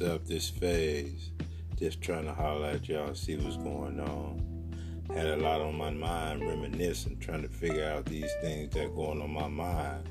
[0.00, 1.30] up, this Phaze.
[1.76, 4.44] Just trying to holler at y'all, see what's going on.
[5.14, 8.90] Had a lot on my mind, reminiscing, trying to figure out these things that are
[8.90, 10.08] going on my mind.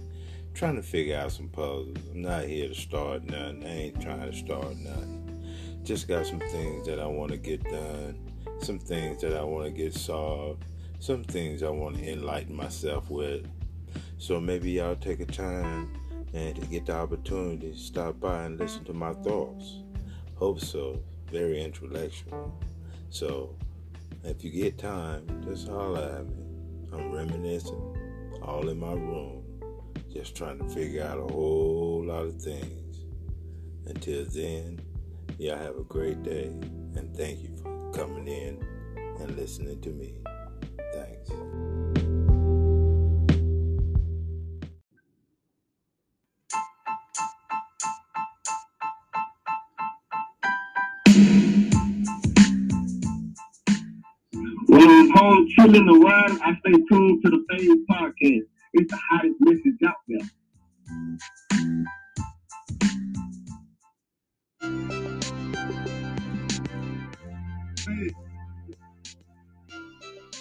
[0.53, 1.97] Trying to figure out some puzzles.
[2.11, 3.63] I'm not here to start nothing.
[3.63, 5.81] I ain't trying to start nothing.
[5.83, 8.17] Just got some things that I want to get done,
[8.59, 10.63] some things that I want to get solved,
[10.99, 13.45] some things I want to enlighten myself with.
[14.17, 15.93] So maybe y'all take a time
[16.33, 19.83] and to get the opportunity to stop by and listen to my thoughts.
[20.37, 21.01] Hope so.
[21.31, 22.57] Very intellectual.
[23.09, 23.55] So
[24.23, 26.43] if you get time, just holler at me.
[26.93, 29.43] I'm reminiscing, all in my room,
[30.13, 33.05] just trying to figure out a whole lot of things.
[33.87, 34.79] Until then,
[35.39, 36.47] y'all have a great day,
[36.95, 38.63] and thank you for coming in
[39.19, 40.17] and listening to me.
[55.17, 58.45] Home chilling around, I stay tuned to the Phaze Podcast.
[58.73, 60.29] It's the hottest message out there.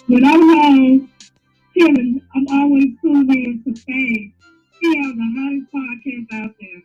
[0.05, 1.11] When I'm home
[1.75, 4.33] chilling, I'm always tuned in to Fame.
[4.79, 6.83] He has the hottest podcast out there.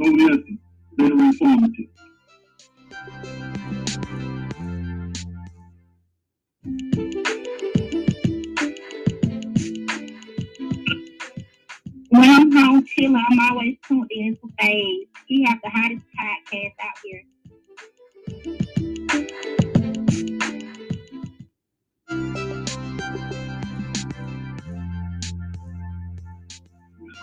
[0.00, 0.58] Oh, Go listen.
[0.96, 1.86] Very informative.
[12.22, 15.06] When I'm home chilling, I'm always tuned in to Fame.
[15.26, 17.22] He has the hottest podcast out here.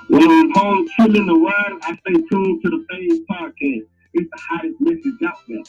[0.10, 3.88] When I'm home chilling around, I stay tuned to the Phaze Podcast.
[4.16, 5.64] It's the hottest message out there.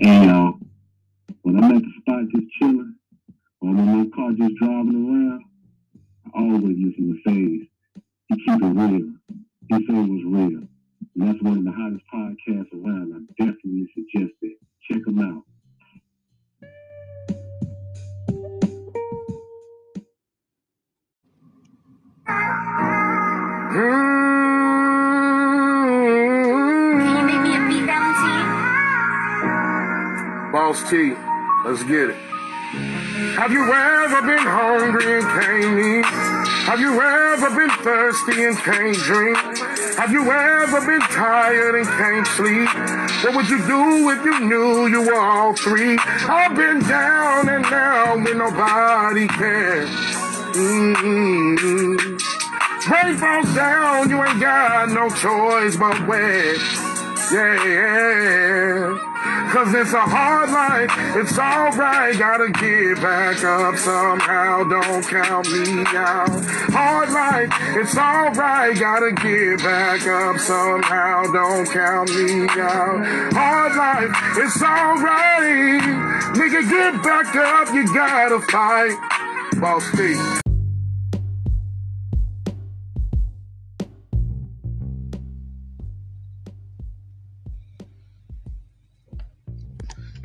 [0.00, 0.54] Hey uh, y'all,
[1.42, 2.96] when I'm at the spot just chilling,
[3.60, 5.44] or I'm in my car just driving around,
[6.26, 7.68] I always listen to Phaze.
[8.28, 9.12] He keep it real.
[9.68, 10.62] He say was real.
[10.62, 10.68] And
[11.16, 13.14] that's one of the hottest podcasts around.
[13.14, 14.58] I definitely suggest it.
[14.90, 15.44] Check him out.
[23.72, 24.25] Can
[30.66, 31.14] Boss T,
[31.64, 32.16] let's get it.
[33.38, 36.04] Have you ever been hungry and can't eat?
[36.66, 39.38] Have you ever been thirsty and can't drink?
[39.96, 42.68] Have you ever been tired and can't sleep?
[43.22, 45.96] What would you do if you knew you were all three?
[46.00, 49.88] I've been down and down when nobody cares.
[50.50, 52.18] Mm-hmm.
[52.90, 55.96] Rain falls down, you ain't got no choice but.
[57.30, 59.05] Yeah, yeah.
[59.52, 65.84] Cause it's a hard life, it's alright, gotta get back up somehow, don't count me
[65.96, 66.28] out.
[66.74, 73.32] Hard life, it's alright, gotta get back up somehow, don't count me out.
[73.32, 75.82] Hard life, it's alright,
[76.34, 78.98] nigga get back up, you gotta fight.
[79.60, 80.45] Boss.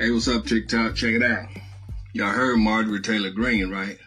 [0.02, 0.96] Hey, what's up, TikTok?
[0.96, 1.46] Check it out.
[2.12, 3.98] Y'all heard Marjorie Taylor Greene, right?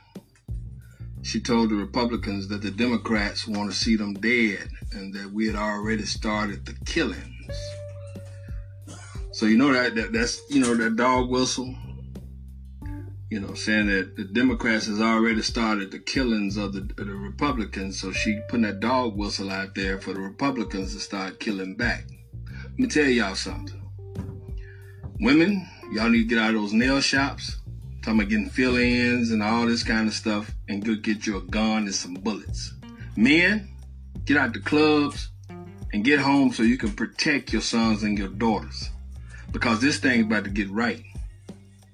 [1.22, 5.48] She told the Republicans that the Democrats want to see them dead and that we
[5.48, 7.56] had already started the killings.
[9.32, 11.74] So you know that, that that's you know that dog whistle.
[13.32, 17.16] You know, saying that the Democrats has already started the killings of the, of the
[17.16, 18.02] Republicans.
[18.02, 22.04] So she putting that dog whistle out there for the Republicans to start killing back.
[22.72, 23.82] Let me tell y'all something.
[25.22, 27.58] Women, y'all need to get out of those nail shops.
[28.02, 31.42] Talking about getting fill-ins and all this kind of stuff and go get you a
[31.42, 32.74] gun and some bullets.
[33.16, 33.70] Men,
[34.26, 35.30] get out the clubs
[35.94, 38.90] and get home so you can protect your sons and your daughters.
[39.52, 41.04] Because this thing's about to get right.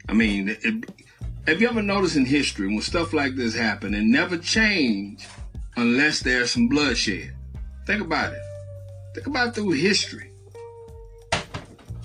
[0.09, 0.89] I mean, it,
[1.47, 5.27] have you ever noticed in history when stuff like this happen, it never change
[5.75, 7.33] unless there's some bloodshed?
[7.85, 8.41] Think about it.
[9.13, 10.31] Think about through history.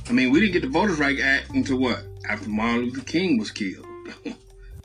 [0.08, 2.05] I mean, we didn't get the Voters' Right Act until what?
[2.29, 3.87] After Martin Luther King was killed.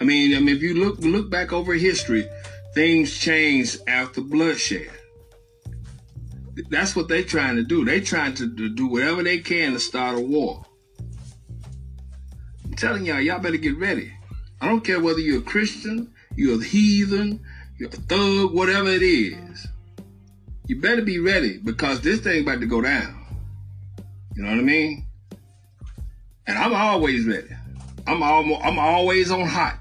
[0.02, 2.28] I mean, I mean, if you look look back over history,
[2.74, 4.90] things changed after bloodshed.
[6.70, 7.86] That's what they're trying to do.
[7.86, 10.66] They're trying to, to do whatever they can to start a war.
[12.66, 14.12] I'm telling y'all, y'all better get ready.
[14.60, 17.42] I don't care whether you're a Christian, you're a heathen,
[17.78, 19.68] you're a thug, whatever it is.
[20.68, 23.18] You better be ready because this thing about to go down.
[24.36, 25.06] You know what I mean?
[26.48, 27.48] And I'm always ready.
[28.08, 29.80] I'm almost, I'm always on hot.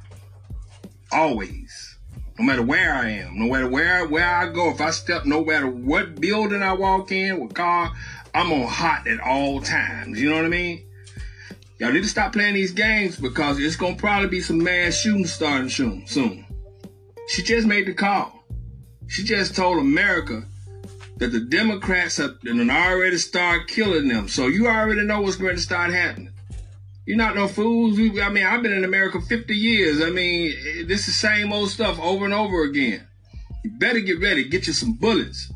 [1.12, 1.98] Always.
[2.38, 5.44] No matter where I am, no matter where where I go, if I step, no
[5.44, 7.92] matter what building I walk in, what car,
[8.34, 10.20] I'm on hot at all times.
[10.20, 10.86] You know what I mean?
[11.78, 15.26] Y'all need to stop playing these games because it's gonna probably be some mass shooting
[15.26, 16.06] starting soon.
[16.06, 16.44] Soon.
[17.28, 18.44] She just made the call.
[19.06, 20.44] She just told America
[21.16, 24.28] that the Democrats have already started killing them.
[24.28, 26.32] So you already know what's going to start happening.
[27.10, 27.98] You're not no fools.
[27.98, 30.00] I mean, I've been in America 50 years.
[30.00, 33.04] I mean, this is the same old stuff over and over again.
[33.64, 34.48] You better get ready.
[34.48, 35.52] Get you some bullets.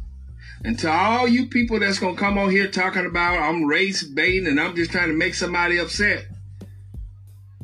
[0.65, 4.03] And to all you people that's going to come on here talking about I'm race
[4.03, 6.27] baiting and I'm just trying to make somebody upset,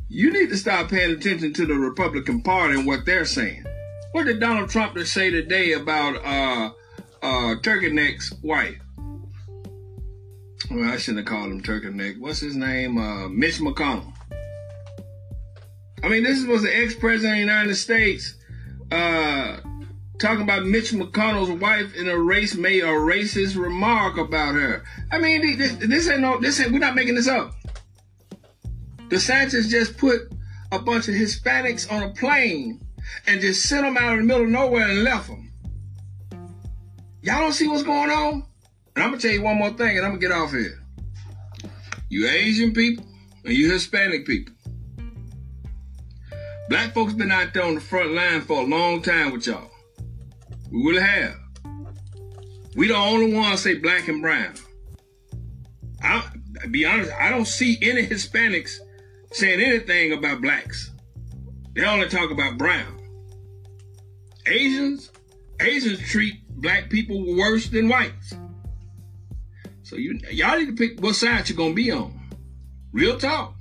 [0.07, 3.65] you need to start paying attention to the Republican Party and what they're saying.
[4.13, 6.71] What did Donald Trump just say today about uh,
[7.21, 8.79] uh, Turkey Neck's wife?
[10.73, 12.15] Well, I shouldn't have called him Turkey Neck.
[12.17, 12.97] What's his name?
[12.97, 14.13] Uh, Mitch McConnell.
[16.01, 18.35] I mean, this was the ex-president of the United States
[18.89, 19.57] uh,
[20.17, 24.85] talking about Mitch McConnell's wife in a race made a racist remark about her.
[25.11, 27.53] I mean, this, this ain't no, this ain't, we're not making this up.
[29.09, 30.21] The DeSantis just put
[30.71, 32.79] a bunch of Hispanics on a plane
[33.27, 35.51] and just sent them out in the middle of nowhere and left them.
[37.21, 38.45] Y'all don't see what's going on?
[38.95, 40.83] And I'm gonna tell you one more thing, and I'm gonna get off here.
[42.09, 43.05] You Asian people
[43.45, 44.53] and you Hispanic people.
[46.69, 49.69] Black folks been out there on the front line for a long time with y'all.
[50.71, 51.35] We really have.
[52.75, 54.55] We the only ones say black and brown.
[56.01, 56.23] I
[56.69, 58.77] be honest, I don't see any Hispanics
[59.31, 60.91] saying anything about blacks.
[61.75, 62.99] They only talk about brown.
[64.45, 65.11] Asians,
[65.59, 68.33] Asians treat black people worse than whites.
[69.91, 72.17] So you y'all need to pick what side you're gonna be on.
[72.93, 73.55] Real talk.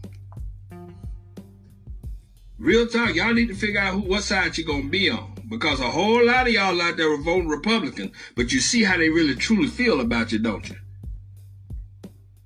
[2.56, 3.16] Real talk.
[3.16, 5.34] Y'all need to figure out who, what side you're gonna be on.
[5.48, 8.96] Because a whole lot of y'all out there are voting Republican, but you see how
[8.96, 10.76] they really truly feel about you, don't you?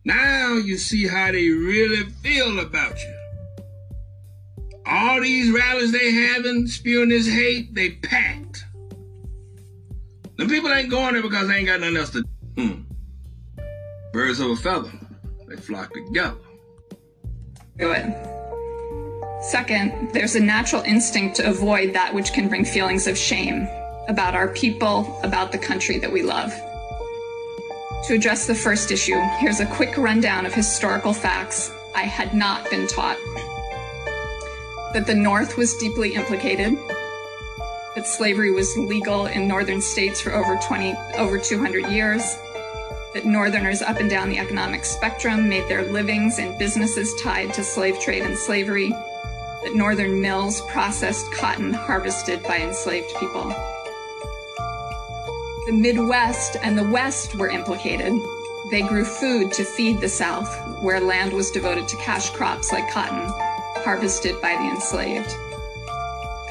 [0.07, 3.15] Now you see how they really feel about you.
[4.87, 8.65] All these rallies they having, spewing this hate, they packed.
[10.39, 12.63] The people ain't going there because they ain't got nothing else to do.
[12.63, 12.94] Hmm.
[14.15, 14.93] Birds of a feather,
[15.49, 16.37] they flock together.
[17.77, 18.15] Good.
[19.43, 23.67] Second, there's a natural instinct to avoid that which can bring feelings of shame
[24.07, 26.55] about our people, about the country that we love.
[28.07, 32.71] To address the first issue, here's a quick rundown of historical facts I had not
[32.71, 33.19] been taught.
[34.93, 36.79] That the North was deeply implicated,
[37.97, 42.39] that slavery was legal in northern states for over 20 over 200 years,
[43.15, 47.63] that Northerners up and down the economic spectrum made their livings in businesses tied to
[47.63, 53.45] slave trade and slavery, that Northern mills processed cotton harvested by enslaved people.
[55.67, 58.13] The Midwest and the West were implicated.
[58.71, 60.53] They grew food to feed the South,
[60.83, 63.27] where land was devoted to cash crops like cotton,
[63.85, 65.35] harvested by the enslaved.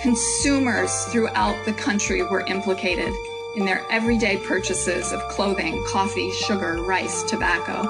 [0.01, 3.13] Consumers throughout the country were implicated
[3.55, 7.81] in their everyday purchases of clothing, coffee, sugar, rice, tobacco.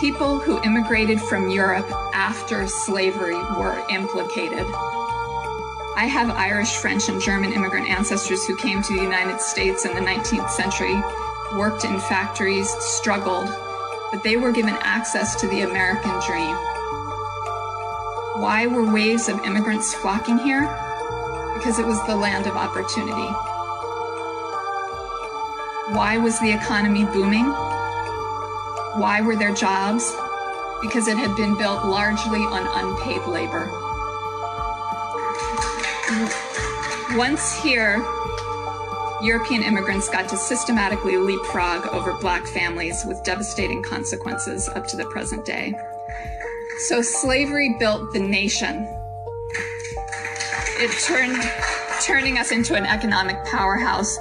[0.00, 4.66] People who immigrated from Europe after slavery were implicated.
[5.96, 9.94] I have Irish, French, and German immigrant ancestors who came to the United States in
[9.94, 10.94] the 19th century,
[11.56, 13.48] worked in factories, struggled,
[14.12, 16.56] but they were given access to the American dream.
[18.40, 20.87] Why were waves of immigrants flocking here?
[21.58, 23.28] Because it was the land of opportunity.
[25.92, 27.46] Why was the economy booming?
[29.00, 30.14] Why were there jobs?
[30.80, 33.68] Because it had been built largely on unpaid labor.
[37.16, 37.96] Once here,
[39.20, 45.06] European immigrants got to systematically leapfrog over black families with devastating consequences up to the
[45.06, 45.74] present day.
[46.86, 48.86] So slavery built the nation
[50.80, 51.42] it turned
[52.02, 54.16] turning us into an economic powerhouse.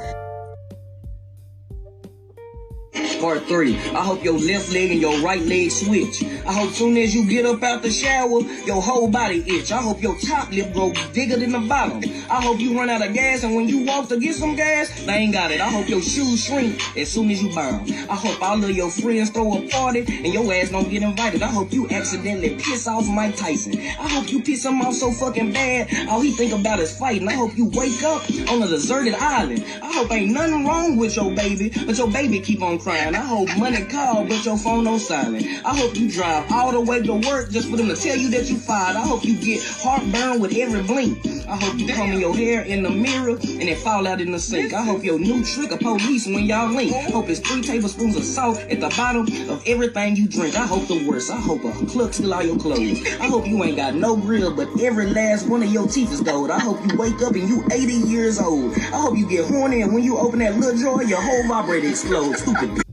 [3.28, 3.76] Part three.
[3.92, 6.24] I hope your left leg and your right leg switch.
[6.24, 9.70] I hope soon as you get up out the shower, your whole body itch.
[9.70, 12.02] I hope your top lip grow bigger than the bottom.
[12.32, 15.04] I hope you run out of gas and when you walk to get some gas,
[15.06, 15.60] they ain't got it.
[15.60, 17.92] I hope your shoes shrink as soon as you burn.
[18.10, 21.44] I hope all of your friends throw a party and your ass don't get invited.
[21.44, 23.78] I hope you accidentally piss off Mike Tyson.
[23.78, 27.28] I hope you piss him off so fucking bad, all he think about is fighting.
[27.28, 29.66] I hope you wake up on a deserted island.
[29.84, 33.17] I hope ain't nothing wrong with your baby, but your baby keep on crying.
[33.18, 35.44] I hope money call, but your phone on silent.
[35.66, 38.30] I hope you drive all the way to work just for them to tell you
[38.30, 38.96] that you fired.
[38.96, 41.26] I hope you get heartburn with every blink.
[41.48, 44.40] I hope you combing your hair in the mirror and it fall out in the
[44.40, 44.72] sink.
[44.72, 46.94] I hope your new trick of police when y'all link.
[47.12, 50.56] Hope it's three tablespoons of salt at the bottom of everything you drink.
[50.56, 51.32] I hope the worst.
[51.32, 53.04] I hope a plug steal all your clothes.
[53.20, 56.22] I hope you ain't got no grill, but every last one of your teeth is
[56.22, 56.52] gold.
[56.52, 58.76] I hope you wake up and you 80 years old.
[58.76, 61.88] I hope you get horny and when you open that little drawer, your whole vibrator
[61.88, 62.44] explodes.
[62.44, 62.87] Stupid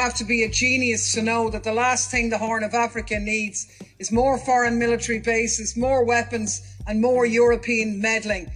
[0.00, 3.20] have to be a genius to know that the last thing the Horn of Africa
[3.20, 3.66] needs
[3.98, 8.50] is more foreign military bases, more weapons, and more European meddling.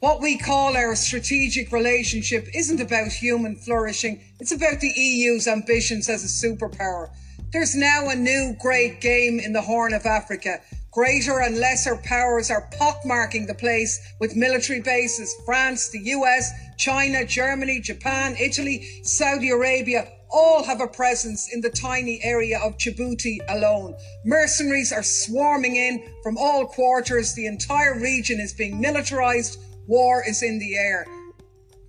[0.00, 6.10] What we call our strategic relationship isn't about human flourishing, it's about the EU's ambitions
[6.10, 7.08] as a superpower.
[7.54, 10.60] There's now a new great game in the Horn of Africa.
[10.90, 15.34] Greater and lesser powers are pockmarking the place with military bases.
[15.46, 21.70] France, the US, China, Germany, Japan, Italy, Saudi Arabia all have a presence in the
[21.70, 23.94] tiny area of Djibouti alone.
[24.24, 27.34] Mercenaries are swarming in from all quarters.
[27.34, 29.60] The entire region is being militarized.
[29.86, 31.06] War is in the air.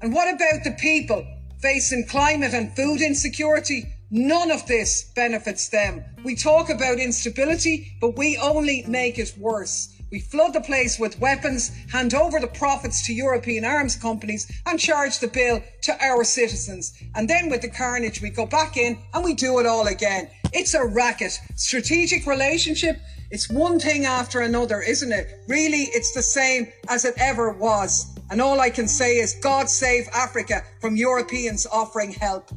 [0.01, 1.25] And what about the people
[1.62, 3.85] facing climate and food insecurity?
[4.12, 6.03] None of this benefits them.
[6.23, 9.92] We talk about instability, but we only make it worse.
[10.13, 14.79] We flood the place with weapons, hand over the profits to European arms companies, and
[14.79, 16.93] charge the bill to our citizens.
[17.15, 20.29] And then with the carnage, we go back in and we do it all again.
[20.53, 21.39] It's a racket.
[21.55, 23.00] Strategic relationship,
[23.32, 25.39] it's one thing after another, isn't it?
[25.48, 28.15] Really, it's the same as it ever was.
[28.29, 32.51] And all I can say is God save Africa from Europeans offering help.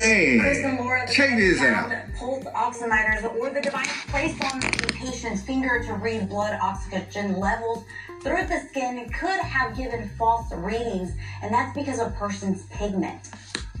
[0.00, 0.38] Hey,
[1.10, 1.90] check this out.
[2.16, 7.84] Pulse oximeters or the device placed on the patient's finger to read blood oxygen levels
[8.22, 11.10] through the skin could have given false readings,
[11.42, 13.30] and that's because of a person's pigment.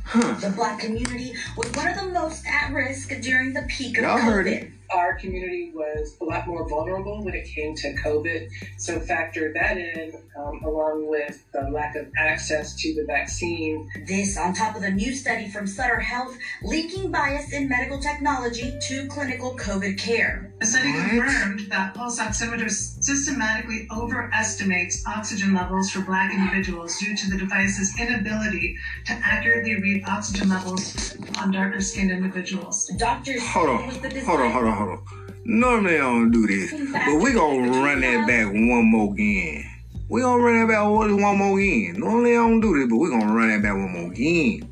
[0.04, 0.34] Huh.
[0.40, 4.18] The black community was one of the most at risk during the peak of Y'all
[4.18, 4.22] COVID.
[4.22, 4.70] heard it.
[4.90, 8.48] Our community was a lot more vulnerable when it came to COVID.
[8.78, 13.88] So factor that in, um, along with the lack of access to the vaccine.
[14.06, 18.78] This on top of a new study from Sutter Health linking bias in medical technology
[18.88, 20.52] to clinical COVID care.
[20.60, 27.30] The study confirmed that pulse oximeters systematically overestimates oxygen levels for black individuals due to
[27.30, 28.76] the device's inability
[29.06, 32.86] to accurately read oxygen levels on darker skinned individuals.
[32.96, 35.04] Doctors Hold on, hold on, hold on, hold on.
[35.44, 39.64] Normally I don't do this, but we gonna run that back one more again.
[40.08, 42.00] We gonna run that back one one more again.
[42.00, 44.68] Normally I don't do this, but we gonna run that back one more again.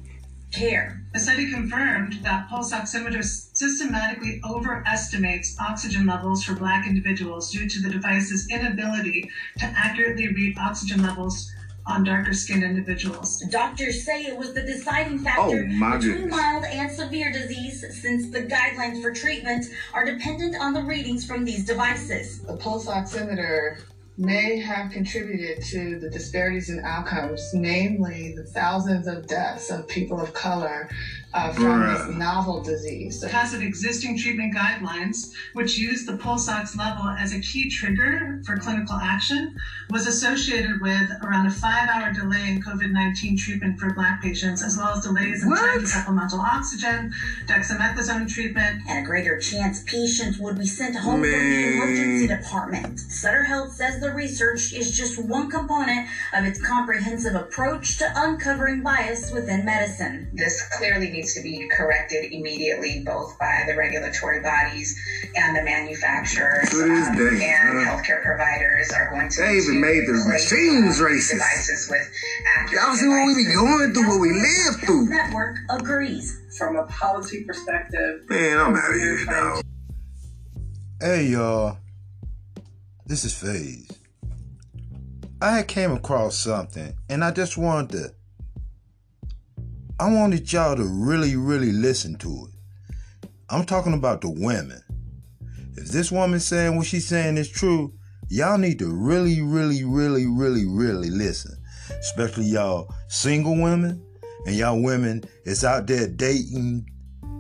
[0.52, 1.02] care.
[1.12, 7.80] The study confirmed that pulse oximeters systematically overestimates oxygen levels for black individuals due to
[7.80, 11.50] the device's inability to accurately read oxygen levels
[11.86, 13.40] on darker skinned individuals.
[13.50, 16.30] Doctors say it was the deciding factor Oh, my between goodness.
[16.36, 21.44] mild and severe disease since the guidelines for treatment are dependent on the readings from
[21.44, 22.40] these devices.
[22.42, 23.78] The pulse oximeter
[24.18, 30.18] may have contributed to the disparities in outcomes, namely the thousands of deaths of people
[30.20, 30.88] of color
[31.36, 32.06] uh, from Bruh.
[32.08, 33.22] this novel disease.
[33.22, 38.40] Because of existing treatment guidelines, which use the pulse ox level as a key trigger
[38.44, 39.54] for clinical action,
[39.90, 44.62] was associated with around a five hour delay in COVID 19 treatment for Black patients,
[44.62, 47.12] as well as delays in time to supplemental oxygen,
[47.46, 52.98] dexamethasone treatment, and a greater chance patients would be sent home from the emergency department.
[52.98, 58.82] Sutter Health says the research is just one component of its comprehensive approach to uncovering
[58.82, 60.28] bias within medicine.
[60.32, 64.98] This clearly needs to be corrected immediately, both by the regulatory bodies
[65.34, 66.72] and the manufacturers.
[66.74, 67.96] Um, and huh?
[67.96, 71.32] healthcare providers are going to They need even made the replace, machines um, racist.
[71.32, 75.08] Devices with Y'all see what we be going through, what we live through.
[75.08, 76.42] Network agrees.
[76.58, 79.62] From a policy perspective, Man, I'm out of here, dog.
[81.00, 81.76] Hey y'all,
[83.04, 83.94] this is Phaze.
[85.42, 88.15] I came across something and I just wanted to
[89.98, 93.28] I wanted y'all to really, really listen to it.
[93.48, 94.82] I'm talking about the women.
[95.74, 97.94] If this woman saying what she's saying is true,
[98.28, 101.56] y'all need to really, really, really, really, really listen.
[101.98, 104.04] Especially y'all single women
[104.44, 106.86] and y'all women is out there dating,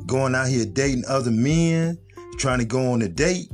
[0.06, 1.98] going out here dating other men,
[2.38, 3.50] trying to go on a date,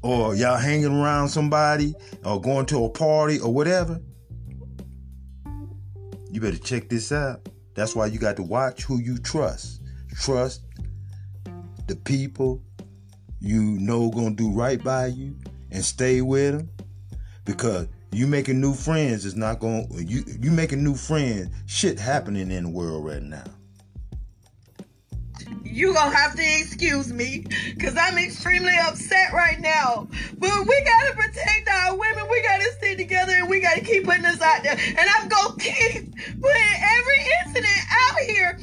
[0.00, 1.94] or y'all hanging around somebody,
[2.24, 4.00] or going to a party, or whatever,
[6.32, 7.48] you better check this out.
[7.74, 9.82] That's why you got to watch who you trust.
[10.16, 10.62] Trust
[11.86, 12.62] the people
[13.40, 15.36] you know gonna do right by you
[15.70, 16.70] and stay with them
[17.44, 22.50] because you making new friends is not going you you making new friends shit happening
[22.50, 23.42] in the world right now
[25.72, 30.06] you gonna have to excuse me because i'm extremely upset right now.
[30.38, 32.26] But we gotta protect our women.
[32.30, 34.76] We gotta stay together and we gotta keep putting this out there.
[34.78, 38.58] And i'm gonna keep putting every incident out here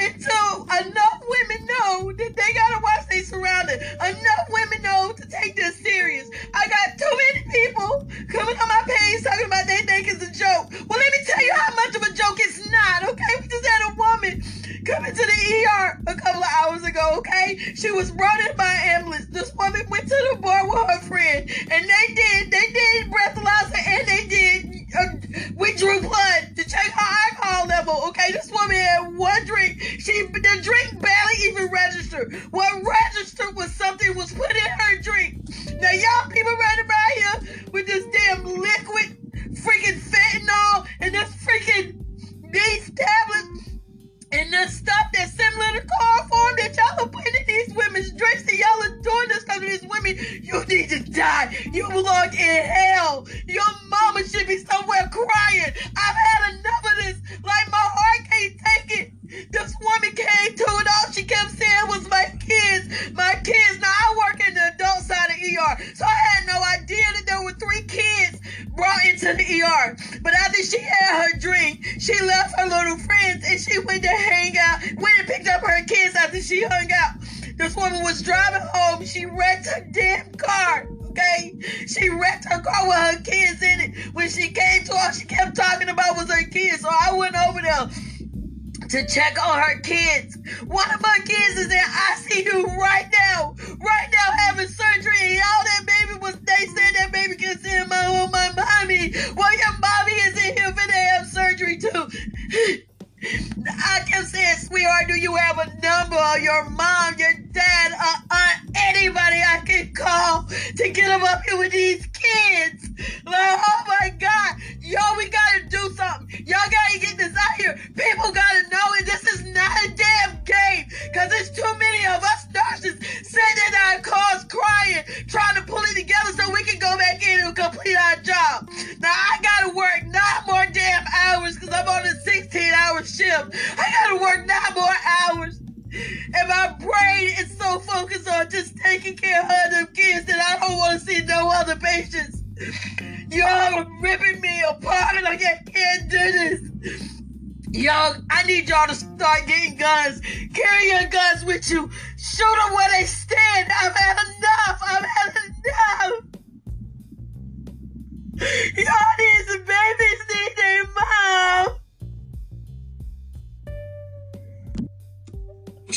[0.00, 3.82] until enough women know that they gotta watch their surroundings.
[4.00, 6.30] Enough women know to take this serious.
[6.54, 10.32] I got too many people coming on my page talking about they think it's a
[10.32, 10.72] joke.
[10.88, 13.34] Well, let me tell you how much of a joke it's not, okay?
[13.40, 14.42] We just had a woman
[14.84, 15.38] come into the
[15.68, 17.58] ER a couple of hours ago, okay?
[17.76, 19.26] She was brought in by ambulance.
[19.26, 23.80] This woman went to the bar with her friend, and they did, they did breathalyzer
[23.86, 24.69] and they did
[25.56, 28.08] we drew blood to check her alcohol level.
[28.08, 29.80] Okay, this woman had one drink.
[29.98, 32.34] She the drink barely even registered.
[32.50, 35.40] What registered was something was put in her drink.
[35.80, 36.19] Now y'all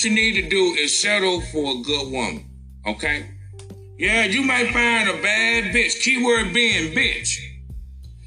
[0.04, 2.44] What you need to do is settle for a good woman,
[2.86, 3.26] okay?
[3.98, 7.38] Yeah, you might find a bad bitch, keyword being bitch.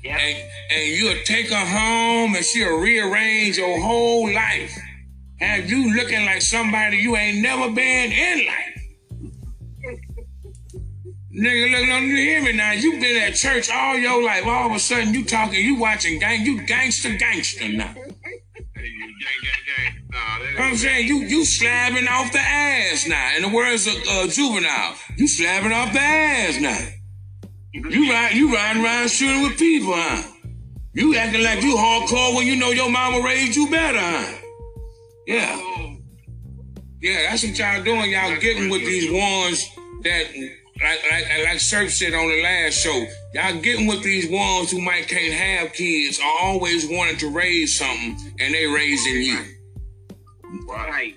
[0.03, 0.19] Yep.
[0.19, 4.75] And, and you'll take her home and she'll rearrange your whole life.
[5.39, 8.81] Have you looking like somebody you ain't never been in life.
[11.39, 12.73] Nigga, look, look, you hear me now.
[12.73, 14.47] You been at church all your life.
[14.47, 17.95] All of a sudden, you talking, you watching gang, you gangster, gangster now.
[20.67, 23.37] I'm saying you you slapping off the ass now.
[23.37, 26.89] In the words of uh, juvenile, you slapping off the ass now.
[27.73, 30.23] You ride you riding around shooting with people, huh?
[30.93, 34.39] You acting like you hardcore when you know your mama raised you better, huh?
[35.29, 35.95] Yeah.
[37.01, 38.11] Yeah, that's what y'all doing.
[38.11, 39.65] Y'all getting with these ones
[40.03, 40.25] that
[40.83, 44.81] like like like Surf said on the last show, y'all getting with these ones who
[44.81, 49.56] might can't have kids or always wanted to raise something and they raising you.
[50.69, 51.15] Right.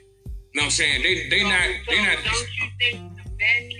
[0.55, 1.03] know what I'm saying?
[1.03, 3.71] They they so, not so they not don't you think the men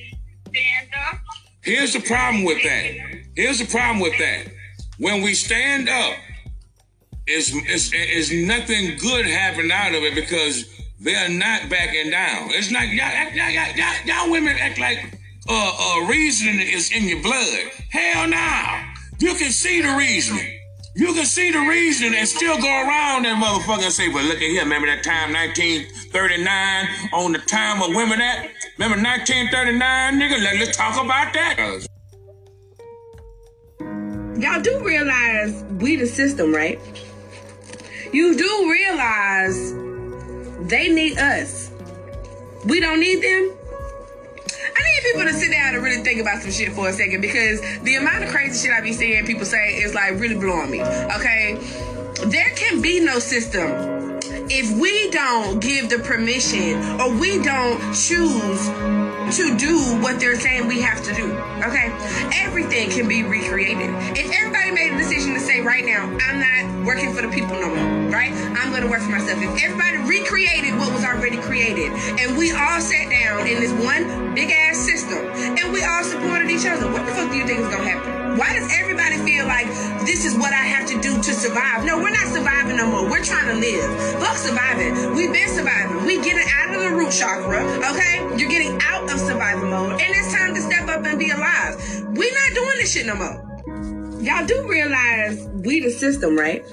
[0.48, 1.20] stand up?
[1.62, 2.84] Here's the problem with that.
[3.36, 4.48] Here's the problem with that.
[4.98, 6.14] When we stand up,
[7.28, 10.66] it's, it's, it's nothing good happening out of it because
[11.00, 12.50] they're not backing down.
[12.52, 17.08] It's not, y'all, y'all, y'all, y'all, y'all women act like uh, uh, reasoning is in
[17.08, 17.72] your blood.
[17.92, 18.84] Hell no.
[19.20, 20.59] You can see the reasoning.
[20.96, 24.38] You can see the reason and still go around that motherfucker and say, well, look
[24.38, 28.50] at here, remember that time 1939 on the time of women that?
[28.78, 30.44] Remember 1939, nigga?
[30.44, 31.86] Let, let's talk about that.
[34.40, 36.80] Y'all do realize we the system, right?
[38.12, 39.74] You do realize
[40.68, 41.72] they need us.
[42.66, 43.59] We don't need them.
[44.80, 47.22] I need people to sit down and really think about some shit for a second
[47.22, 50.72] because the amount of crazy shit I be seeing people say is like really blowing
[50.72, 50.82] me.
[50.82, 51.58] Okay?
[52.28, 59.09] There can be no system if we don't give the permission or we don't choose
[59.32, 61.32] to do what they're saying we have to do.
[61.64, 61.94] Okay?
[62.34, 63.90] Everything can be recreated.
[64.18, 67.54] If everybody made a decision to say right now, I'm not working for the people
[67.54, 68.34] no more, right?
[68.58, 69.42] I'm gonna work for myself.
[69.42, 74.34] If everybody recreated what was already created and we all sat down in this one
[74.34, 77.60] big ass system and we all supported each other, what the fuck do you think
[77.60, 78.29] is gonna happen?
[78.40, 79.68] Why does everybody feel like
[80.08, 81.84] this is what I have to do to survive?
[81.84, 83.04] No, we're not surviving no more.
[83.04, 84.14] We're trying to live.
[84.24, 85.14] Fuck surviving.
[85.14, 86.06] We've been surviving.
[86.06, 87.60] We getting out of the root chakra,
[87.92, 88.20] okay?
[88.40, 89.92] You're getting out of survival mode.
[89.92, 91.76] And it's time to step up and be alive.
[92.16, 94.22] We're not doing this shit no more.
[94.22, 96.64] Y'all do realize we the system, right?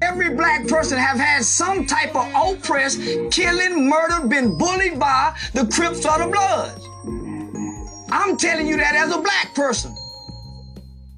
[0.00, 5.66] Every black person have had some type of oppressed, killing, murder, been bullied by the
[5.66, 6.88] Crips or the Bloods.
[8.16, 9.94] I'm telling you that as a black person.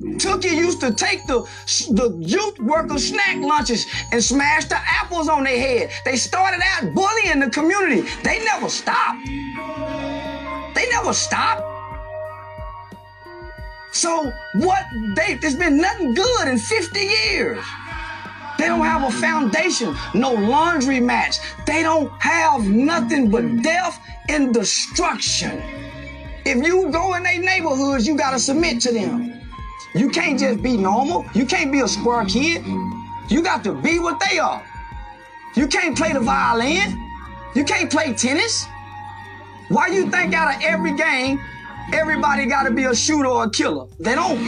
[0.00, 1.48] Tookie used to take the,
[1.90, 5.90] the youth worker snack lunches and smash the apples on their head.
[6.04, 8.02] They started out bullying the community.
[8.24, 9.24] They never stopped.
[10.74, 11.62] They never stopped.
[13.92, 14.84] So what
[15.16, 17.64] they there's been nothing good in 50 years.
[18.58, 21.38] They don't have a foundation, no laundry match.
[21.64, 25.62] They don't have nothing but death and destruction.
[26.48, 29.38] If you go in their neighborhoods, you gotta submit to them.
[29.94, 31.26] You can't just be normal.
[31.34, 32.64] You can't be a square kid.
[33.28, 34.64] You got to be what they are.
[35.56, 36.98] You can't play the violin.
[37.54, 38.66] You can't play tennis.
[39.68, 41.38] Why you think out of every game,
[41.92, 43.86] everybody got to be a shooter or a killer?
[44.00, 44.40] They don't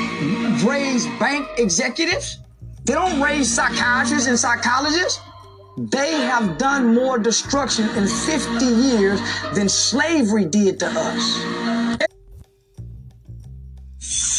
[0.64, 2.38] raise bank executives.
[2.86, 5.20] They don't raise psychiatrists and psychologists.
[5.76, 9.20] They have done more destruction in 50 years
[9.54, 11.79] than slavery did to us.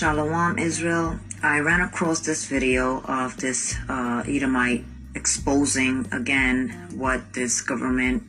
[0.02, 1.20] Shalom Israel.
[1.44, 4.84] I ran across this video of this uh, Edomite
[5.14, 8.24] exposing again what this government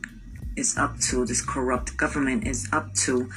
[0.55, 3.31] is up to, this corrupt government is up to.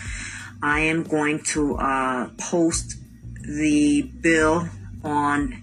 [0.61, 2.97] I am going to uh, post
[3.41, 4.67] the bill
[5.01, 5.61] on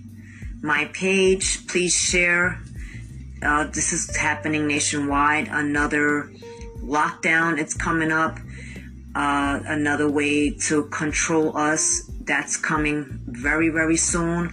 [0.63, 1.67] my page.
[1.67, 2.59] Please share.
[3.43, 5.49] Uh, this is happening nationwide.
[5.49, 6.33] Another
[6.81, 8.39] lockdown, it's coming up.
[9.15, 14.53] Uh, another way to control us that's coming very, very soon.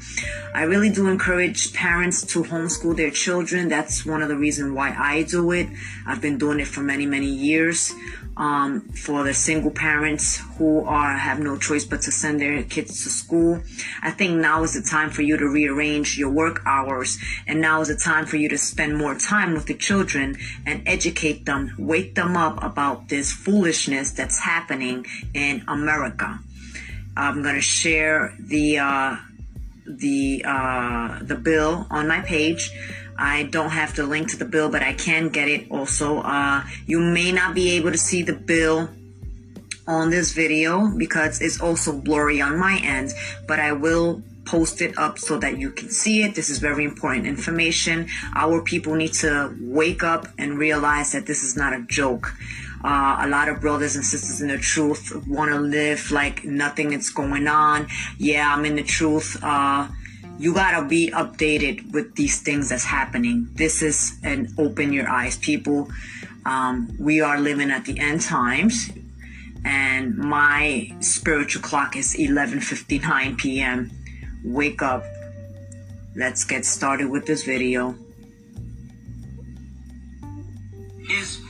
[0.54, 3.70] I really do encourage parents to homeschool their children.
[3.70, 5.68] That's one of the reasons why I do it.
[6.08, 7.94] I've been doing it for many, many years.
[8.38, 13.04] Um, for the single parents who are have no choice but to send their kids
[13.04, 13.62] to school.
[14.02, 17.82] I think now is the time for you to rearrange your work hours, and now
[17.82, 21.76] is the time for you to spend more time with the children and educate them,
[21.78, 26.40] wake them up about this foolishness that's happening in America.
[27.20, 29.18] I'm gonna share the uh,
[29.86, 32.72] the uh, the bill on my page.
[33.18, 36.20] I don't have the link to the bill, but I can get it also.
[36.20, 38.90] Uh, you may not be able to see the bill
[39.86, 43.12] on this video because it's also blurry on my end,
[43.48, 46.36] but I will post it up so that you can see it.
[46.36, 48.08] This is very important information.
[48.36, 52.34] Our people need to wake up and realize that this is not a joke.
[52.84, 56.94] Uh, a lot of brothers and sisters in the truth want to live like nothing
[56.94, 57.88] is going on.
[58.18, 59.38] Yeah, I'm in the truth.
[59.44, 59.88] Uh,
[60.40, 63.50] you gotta be updated with these things that's happening.
[63.54, 65.90] This is an open your eyes, people.
[66.46, 68.90] Um, we are living at the end times,
[69.66, 73.92] and my spiritual clock is 11:59 p.m.
[74.46, 75.04] Wake up.
[76.16, 77.96] Let's get started with this video.
[81.12, 81.42] Is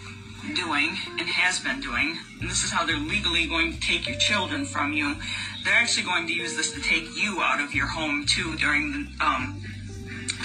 [0.54, 4.18] doing and has been doing, and this is how they're legally going to take your
[4.18, 5.16] children from you.
[5.64, 8.92] They're actually going to use this to take you out of your home too during
[8.92, 9.62] the um,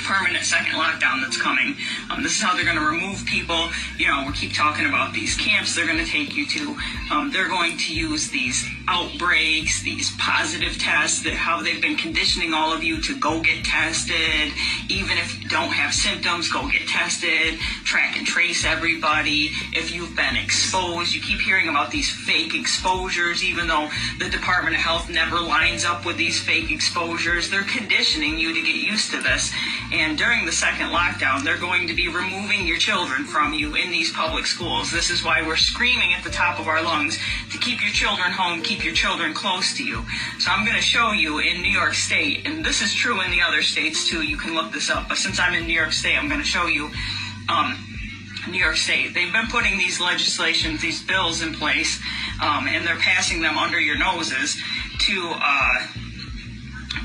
[0.05, 1.77] permanent second lockdown that's coming.
[2.11, 3.71] Um, this is how they're going to remove people.
[3.97, 6.77] You know, we keep talking about these camps they're going to take you to.
[7.11, 12.53] Um, they're going to use these outbreaks, these positive tests, that how they've been conditioning
[12.53, 14.53] all of you to go get tested.
[14.89, 19.51] Even if you don't have symptoms, go get tested, track and trace everybody.
[19.73, 24.77] If you've been exposed, you keep hearing about these fake exposures, even though the Department
[24.77, 27.51] of Health never lines up with these fake exposures.
[27.51, 29.53] They're conditioning you to get used to this.
[29.93, 33.91] And during the second lockdown, they're going to be removing your children from you in
[33.91, 34.91] these public schools.
[34.91, 37.19] This is why we're screaming at the top of our lungs
[37.53, 40.03] to keep your children home, keep your children close to you.
[40.39, 43.31] So I'm going to show you in New York State, and this is true in
[43.31, 44.23] the other states too.
[44.23, 45.09] You can look this up.
[45.09, 46.91] But since I'm in New York State, I'm going to show you.
[47.49, 47.77] Um,
[48.51, 49.15] New York State.
[49.15, 51.99] They've been putting these legislations, these bills in place,
[52.43, 54.61] um, and they're passing them under your noses
[54.99, 55.87] to uh,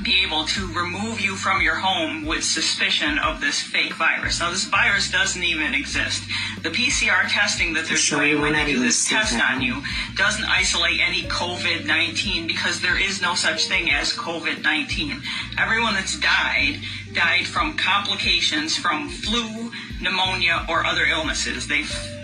[0.02, 4.40] be able to remove you from your home with suspicion of this fake virus.
[4.40, 6.22] Now, this virus doesn't even exist.
[6.62, 9.82] The PCR testing that they're doing when they do this test on you
[10.16, 15.22] doesn't isolate any COVID 19 because there is no such thing as COVID 19.
[15.58, 16.80] Everyone that's died
[17.12, 21.66] died from complications from flu, pneumonia, or other illnesses.
[21.66, 21.82] They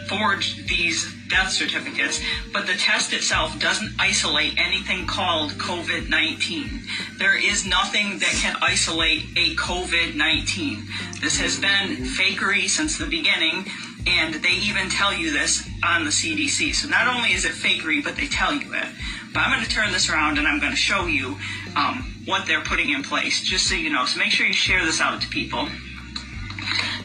[0.08, 2.20] forged these death certificates,
[2.52, 6.82] but the test itself doesn't isolate anything called COVID 19.
[7.18, 10.86] There is nothing that can isolate a COVID 19.
[11.20, 13.66] This has been fakery since the beginning,
[14.06, 16.74] and they even tell you this on the CDC.
[16.74, 18.88] So not only is it fakery, but they tell you it.
[19.32, 21.36] But I'm going to turn this around and I'm going to show you
[21.76, 24.06] um, what they're putting in place, just so you know.
[24.06, 25.68] So make sure you share this out to people.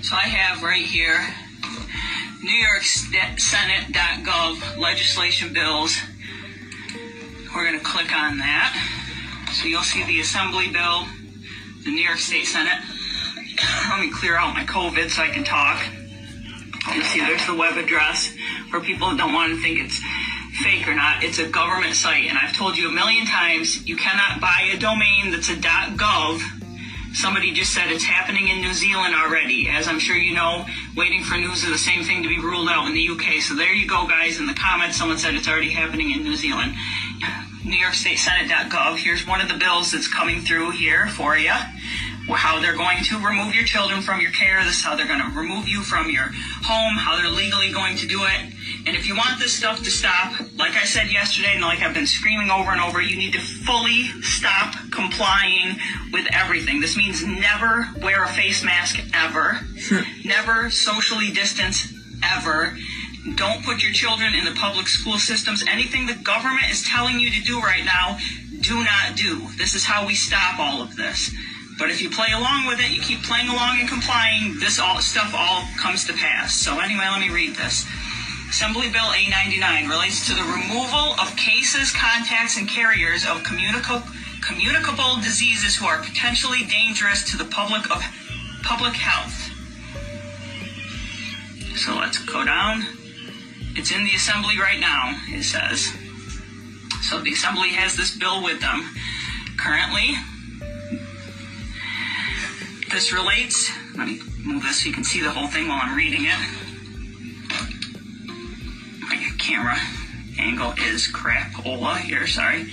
[0.02, 1.20] So I have right here
[2.44, 5.96] New York Senate.gov legislation bills.
[7.54, 8.74] We're going to click on that.
[9.54, 11.06] So you'll see the Assembly bill,
[11.84, 12.80] the New York State Senate.
[13.90, 15.84] Let me clear out my COVID so I can talk.
[16.96, 18.34] You see, there's the web address
[18.72, 20.00] for people that don't want to think it's
[20.64, 21.24] fake or not.
[21.24, 24.80] It's a government site, and I've told you a million times you cannot buy a
[24.80, 26.61] domain that's a .gov.
[27.14, 29.68] Somebody just said it's happening in New Zealand already.
[29.70, 32.70] As I'm sure you know, waiting for news of the same thing to be ruled
[32.70, 33.42] out in the UK.
[33.42, 34.40] So there you go, guys.
[34.40, 36.74] In the comments, someone said it's already happening in New Zealand.
[37.66, 38.98] New York State Senate.gov.
[38.98, 41.54] Here's one of the bills that's coming through here for you.
[42.34, 44.64] How they're going to remove your children from your care.
[44.64, 46.30] This is how they're going to remove you from your
[46.64, 46.96] home.
[46.96, 48.54] How they're legally going to do it.
[48.86, 51.94] And if you want this stuff to stop, like I said yesterday, and like I've
[51.94, 55.78] been screaming over and over, you need to fully stop complying
[56.12, 56.80] with everything.
[56.80, 59.60] This means never wear a face mask ever.
[59.90, 60.28] Hmm.
[60.28, 62.78] never socially distance ever.
[63.36, 65.64] Don't put your children in the public school systems.
[65.68, 68.18] Anything the government is telling you to do right now,
[68.62, 69.48] do not do.
[69.58, 71.32] This is how we stop all of this.
[71.82, 75.02] But if you play along with it, you keep playing along and complying, this all
[75.02, 76.54] stuff all comes to pass.
[76.54, 77.88] So anyway, let me read this.
[78.52, 84.04] Assembly Bill A99 relates to the removal of cases, contacts, and carriers of communicable
[84.46, 88.04] communicable diseases who are potentially dangerous to the public of
[88.62, 89.34] public health.
[91.78, 92.86] So let's go down.
[93.76, 95.90] It's in the assembly right now, it says.
[97.10, 98.88] So the assembly has this bill with them.
[99.58, 100.14] Currently,
[102.92, 105.96] this relates, let me move this so you can see the whole thing while I'm
[105.96, 106.38] reading it.
[109.02, 109.78] My camera
[110.40, 112.68] angle is crapola here, sorry.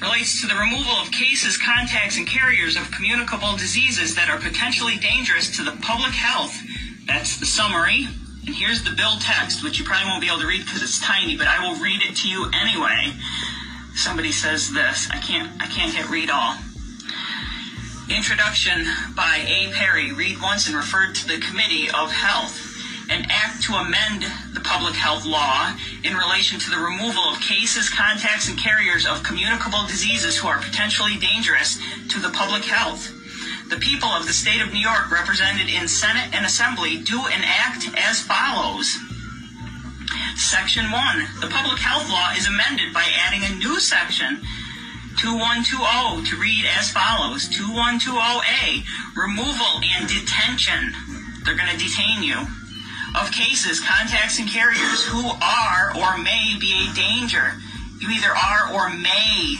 [0.00, 4.96] Relates to the removal of cases, contacts, and carriers of communicable diseases that are potentially
[4.96, 6.58] dangerous to the public health.
[7.06, 8.08] That's the summary.
[8.44, 11.00] And here's the bill text, which you probably won't be able to read because it's
[11.00, 13.12] tiny, but I will read it to you anyway.
[13.94, 15.08] Somebody says this.
[15.10, 16.56] I can't I can't hit read all.
[18.14, 18.84] Introduction
[19.16, 19.72] by A.
[19.72, 22.60] Perry, read once and referred to the Committee of Health.
[23.08, 25.72] An act to amend the public health law
[26.04, 30.60] in relation to the removal of cases, contacts, and carriers of communicable diseases who are
[30.60, 33.08] potentially dangerous to the public health.
[33.70, 37.88] The people of the state of New York, represented in Senate and Assembly, do enact
[37.96, 38.92] as follows.
[40.36, 41.40] Section 1.
[41.40, 44.42] The public health law is amended by adding a new section
[45.18, 48.84] 2120 to read as follows 2120A
[49.16, 50.92] removal and detention.
[51.44, 52.38] They're going to detain you
[53.18, 57.52] of cases, contacts, and carriers who are or may be a danger.
[58.00, 59.56] You either are or may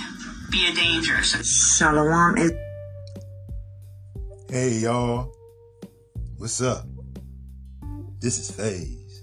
[0.51, 1.23] be a danger.
[1.23, 2.53] So Shalom is
[4.49, 5.33] Hey y'all,
[6.37, 6.85] what's up?
[8.21, 9.23] This is Phaze.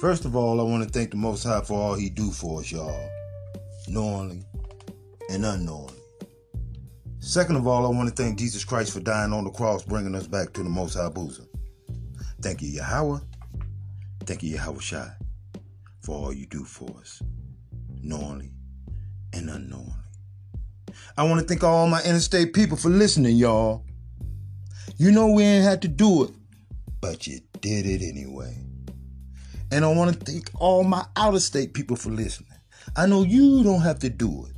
[0.00, 2.60] First of all, I want to thank the Most High for all He do for
[2.60, 3.10] us, y'all,
[3.88, 4.44] knowingly
[5.30, 5.94] and unknowingly.
[7.18, 10.14] Second of all, I want to thank Jesus Christ for dying on the cross, bringing
[10.14, 11.48] us back to the Most High bosom.
[12.42, 13.20] Thank you, Yahweh.
[14.26, 15.14] Thank you, Yahawashi,
[16.00, 17.22] for all you do for us,
[18.02, 18.52] knowingly
[19.32, 19.92] and unknowingly.
[21.16, 23.84] I want to thank all my interstate people for listening, y'all.
[24.96, 26.30] You know we ain't had to do it,
[27.00, 28.56] but you did it anyway.
[29.70, 32.48] And I want to thank all my out of state people for listening.
[32.96, 34.53] I know you don't have to do it,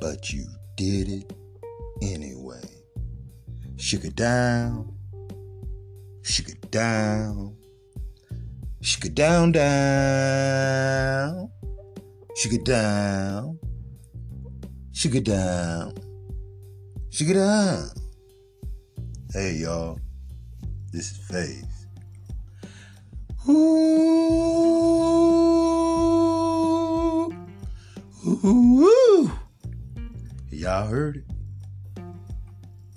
[0.00, 1.32] but you did it
[2.02, 2.62] anyway.
[3.76, 4.94] Shook it down,
[6.22, 7.56] shook it down,
[8.80, 11.50] shook it down, down,
[12.36, 13.58] shook it down,
[14.92, 15.94] shook it down,
[17.10, 17.90] shook it down.
[19.32, 19.98] Hey y'all,
[20.92, 21.86] this is Faith.
[23.48, 23.52] Ooh,
[28.26, 29.45] ooh, ooh.
[30.50, 31.24] Y'all heard it.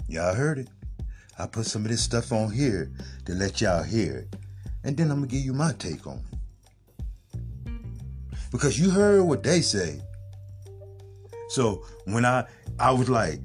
[0.08, 0.68] Y'all heard it.
[1.38, 2.92] I put some of this stuff on here
[3.26, 4.36] to let y'all hear it.
[4.84, 7.72] And then I'm gonna give you my take on it.
[8.52, 10.00] Because you heard what they say.
[11.50, 12.46] So when I
[12.80, 13.40] I was like,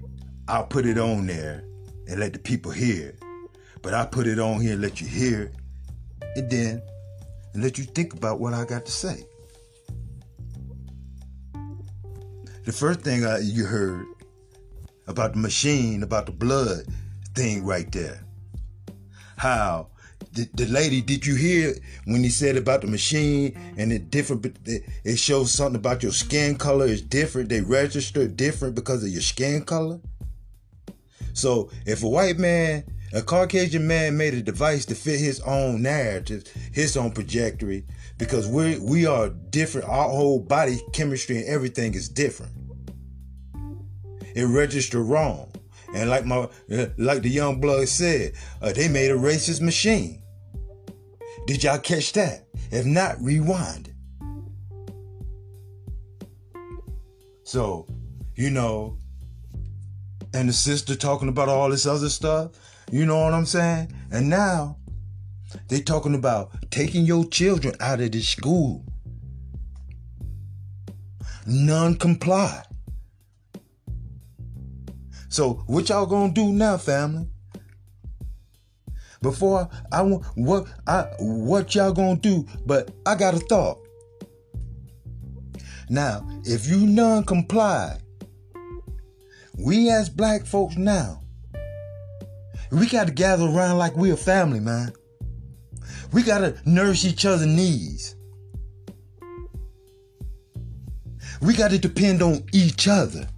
[0.49, 1.65] I'll put it on there
[2.07, 3.17] and let the people hear.
[3.83, 5.55] But I put it on here and let you hear it.
[6.37, 6.83] And then
[7.55, 9.25] and let you think about what I got to say.
[12.65, 14.07] The first thing I, you heard
[15.07, 16.87] about the machine, about the blood
[17.35, 18.25] thing right there.
[19.37, 19.89] How
[20.33, 21.75] the, the lady, did you hear
[22.07, 24.59] when he said about the machine and it different?
[24.65, 27.51] It shows something about your skin color is different.
[27.51, 30.01] They register different because of your skin color.
[31.35, 35.83] So if a white man, a Caucasian man, made a device to fit his own
[35.83, 37.85] narrative, his own trajectory,
[38.19, 39.89] because we we are different.
[39.89, 42.53] Our whole body chemistry and everything is different.
[44.35, 45.53] It registered wrong.
[45.95, 46.49] And like my
[46.99, 50.23] like the young blood said, uh, they made a racist machine.
[51.47, 52.47] Did y'all catch that?
[52.71, 53.93] If not, rewind.
[57.45, 57.87] So,
[58.35, 58.99] you know,
[60.33, 62.53] and the sister talking about all this other stuff,
[62.91, 63.93] you know what I'm saying?
[64.11, 64.79] And now
[65.69, 68.85] they talking about taking your children out of the school.
[71.47, 72.65] None comply.
[75.29, 77.29] So what y'all gonna do now, family?
[79.21, 82.47] Before I want what I what y'all gonna do?
[82.67, 83.81] But I got a thought.
[85.91, 87.99] Now, if you non-comply,
[89.59, 91.23] we as black folks now,
[92.71, 94.93] we gotta gather around like we a family, man.
[96.15, 98.15] We gotta nurse each other's needs.
[101.43, 103.29] We gotta depend on each other.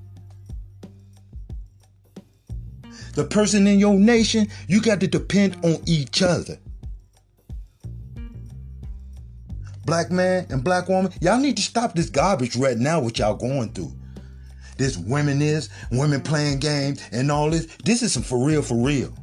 [3.17, 6.59] the person in your nation, you got to depend on each other.
[9.87, 13.35] Black man and black woman, y'all need to stop this garbage right now, what y'all
[13.35, 13.93] going through.
[14.77, 17.67] This women is, women playing games and all this.
[17.85, 19.15] This is some for real, for real.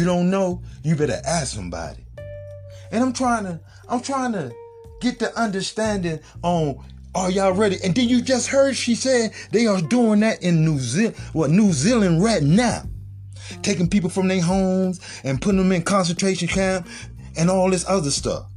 [0.00, 2.06] You don't know, you better ask somebody.
[2.90, 4.50] And I'm trying to, I'm trying to
[5.02, 6.82] get the understanding on
[7.14, 7.76] are y'all ready?
[7.84, 11.50] And then you just heard she said they are doing that in New Zealand, what
[11.50, 12.84] New Zealand right now.
[13.60, 16.88] Taking people from their homes and putting them in concentration camp
[17.36, 18.49] and all this other stuff.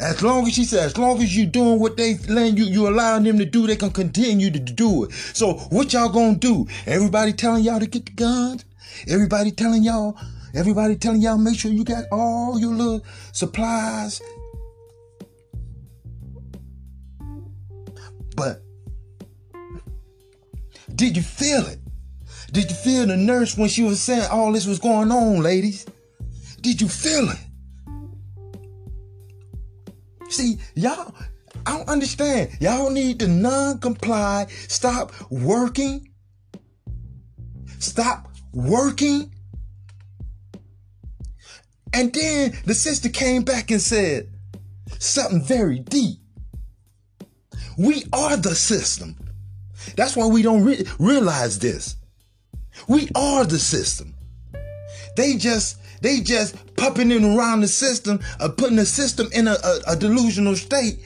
[0.00, 2.88] As long as she said, as long as you doing what they letting you, you
[2.88, 5.12] allowing them to do, they can continue to do it.
[5.12, 6.66] So what y'all gonna do?
[6.86, 8.64] Everybody telling y'all to get the guns?
[9.06, 10.16] Everybody telling y'all
[10.52, 14.20] Everybody telling y'all make sure you got all your little supplies.
[18.36, 18.62] But
[20.94, 21.78] did you feel it?
[22.52, 25.86] Did you feel the nurse when she was saying all this was going on, ladies?
[26.60, 27.38] Did you feel it?
[30.30, 31.14] See, y'all,
[31.66, 32.56] I don't understand.
[32.60, 36.08] Y'all need to non comply, stop working,
[37.78, 39.30] stop working
[41.92, 44.28] and then the sister came back and said
[44.98, 46.18] something very deep.
[47.76, 49.16] We are the system.
[49.96, 51.96] That's why we don't re- realize this.
[52.88, 54.14] We are the system.
[55.16, 59.56] They just they just pupping in around the system, uh, putting the system in a,
[59.64, 61.00] a, a delusional state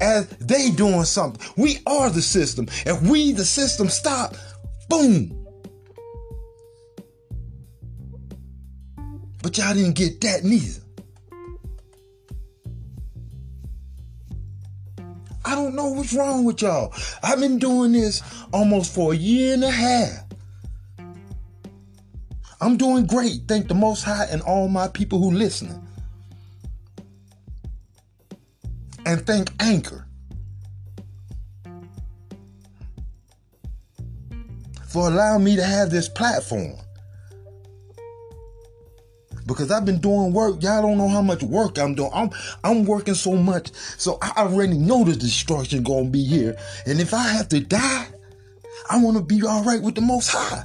[0.00, 1.40] as they doing something.
[1.56, 2.66] We are the system.
[2.84, 4.36] If we the system stop,
[4.88, 5.44] boom,
[9.44, 10.80] But y'all didn't get that neither.
[15.44, 16.94] I don't know what's wrong with y'all.
[17.22, 18.22] I've been doing this
[18.54, 20.24] almost for a year and a half.
[22.64, 23.42] I'm doing great.
[23.46, 25.86] Thank the Most High and all my people who listening.
[29.04, 30.06] And thank Anchor
[34.88, 36.76] for allowing me to have this platform.
[39.44, 40.62] Because I've been doing work.
[40.62, 42.12] Y'all don't know how much work I'm doing.
[42.14, 42.30] I'm
[42.64, 43.74] I'm working so much.
[43.98, 46.56] So I already know the destruction gonna be here.
[46.86, 48.08] And if I have to die,
[48.88, 50.64] I wanna be alright with the most high.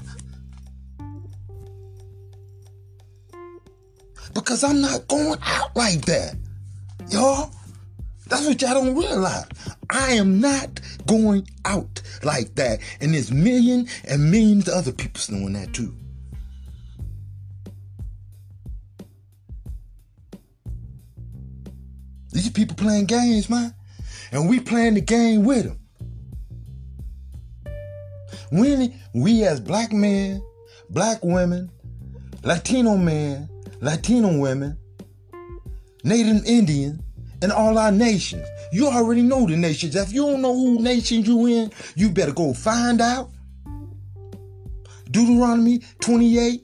[4.39, 6.35] Because I'm not going out like that.
[7.09, 7.51] Y'all.
[8.27, 9.47] That's what y'all don't realize.
[9.89, 12.79] I am not going out like that.
[13.01, 15.95] And there's million and millions of other people doing that too.
[22.31, 23.73] These people playing games, man.
[24.31, 25.79] And we playing the game with them.
[28.51, 30.43] When we as black men,
[30.91, 31.71] black women,
[32.43, 33.49] Latino men,
[33.82, 34.77] Latino women,
[36.03, 37.03] Native Indian,
[37.41, 38.45] and all our nations.
[38.71, 39.95] You already know the nations.
[39.95, 43.30] If you don't know who nations you in, you better go find out.
[45.09, 46.61] Deuteronomy 28,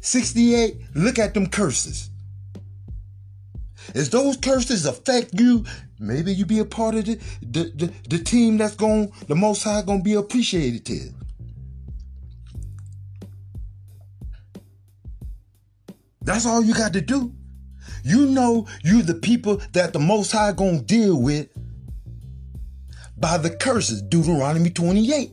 [0.00, 2.10] 68, look at them curses.
[3.94, 5.64] As those curses affect you,
[5.98, 9.64] maybe you be a part of the, the, the, the team that's going, the most
[9.64, 11.14] high gonna be appreciated.
[16.28, 17.32] That's all you got to do.
[18.04, 21.48] You know you the people that the Most High gonna deal with
[23.16, 25.30] by the curses, Deuteronomy 28.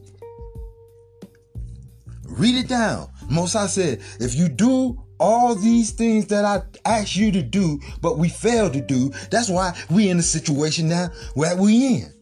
[2.30, 3.10] Read it down.
[3.30, 7.82] Most High said, if you do all these things that I asked you to do,
[8.00, 12.14] but we failed to do, that's why we in the situation now where we in.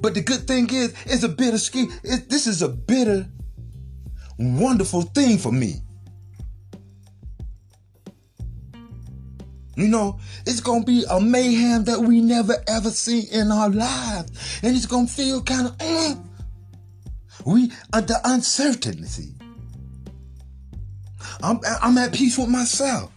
[0.00, 1.92] But the good thing is, it's a bitter scheme.
[2.04, 3.26] It, this is a bitter,
[4.38, 5.82] wonderful thing for me.
[9.76, 14.60] You know, it's gonna be a mayhem that we never ever see in our lives.
[14.62, 16.14] And it's gonna feel kind of uh,
[17.44, 19.34] we under uncertainty.
[21.42, 23.12] I'm I'm at peace with myself.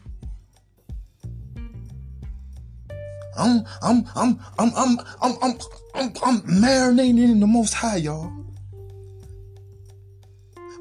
[3.37, 5.57] I'm I'm I'm I'm I'm I'm I'm
[5.95, 8.33] I'm, I'm marinating in the most high, y'all.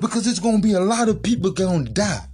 [0.00, 2.27] Because it's gonna be a lot of people gonna die.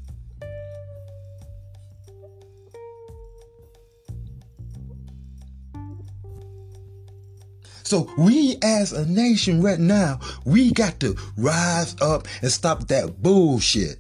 [7.84, 13.22] So we as a nation right now, we got to rise up and stop that
[13.22, 13.98] bullshit.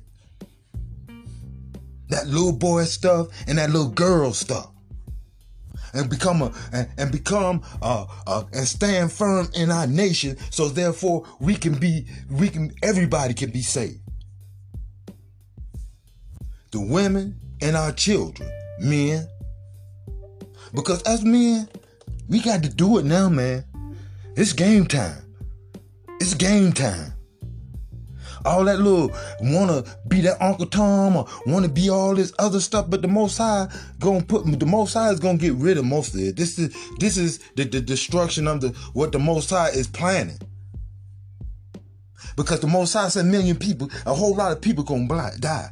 [2.08, 4.70] That little boy stuff and that little girl stuff.
[5.92, 10.68] And become a and, and become uh, uh and stand firm in our nation so
[10.68, 14.00] therefore we can be we can everybody can be saved.
[16.72, 19.28] The women and our children, men.
[20.72, 21.68] Because as men,
[22.28, 23.64] we got to do it now, man.
[24.36, 25.22] It's game time.
[26.20, 27.12] It's game time.
[28.44, 29.10] All that little
[29.40, 33.38] wanna be that Uncle Tom or wanna be all this other stuff, but the Most
[33.38, 33.68] High
[34.00, 36.36] gonna put the Most High is gonna get rid of most of it.
[36.36, 40.38] This is this is the, the destruction of the what the Most High is planning.
[42.36, 45.70] Because the Most High said million people, a whole lot of people gonna die.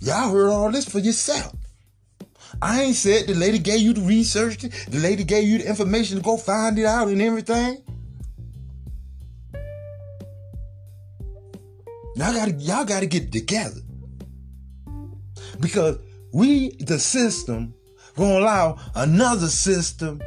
[0.00, 1.59] Y'all heard all this for yourself.
[2.62, 6.18] I ain't said the lady gave you the research, the lady gave you the information
[6.18, 7.82] to go find it out and everything.
[12.16, 13.80] Y'all gotta, y'all gotta get together.
[15.60, 15.98] Because
[16.32, 17.74] we, the system,
[18.16, 20.20] gonna allow another system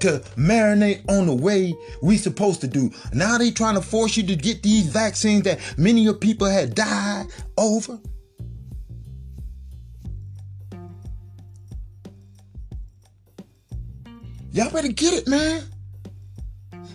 [0.00, 2.90] to marinate on the way we supposed to do.
[3.12, 6.74] Now they trying to force you to get these vaccines that many of people had
[6.74, 7.26] died
[7.56, 7.98] over.
[14.88, 15.64] Y'all get it, man.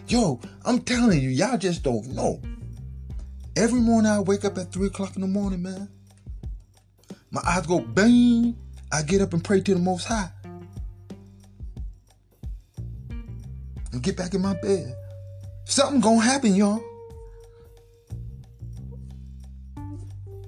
[0.07, 2.41] Yo, I'm telling you, y'all just don't know.
[3.55, 5.87] Every morning I wake up at 3 o'clock in the morning, man.
[7.29, 8.57] My eyes go bang.
[8.91, 10.31] I get up and pray to the Most High.
[13.91, 14.95] And get back in my bed.
[15.65, 16.83] Something gonna happen, y'all.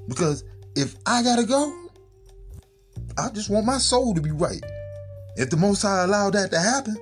[0.07, 0.43] Because
[0.75, 1.71] if I gotta go,
[3.19, 4.63] I just want my soul to be right.
[5.35, 6.97] If the Most High allow that to happen,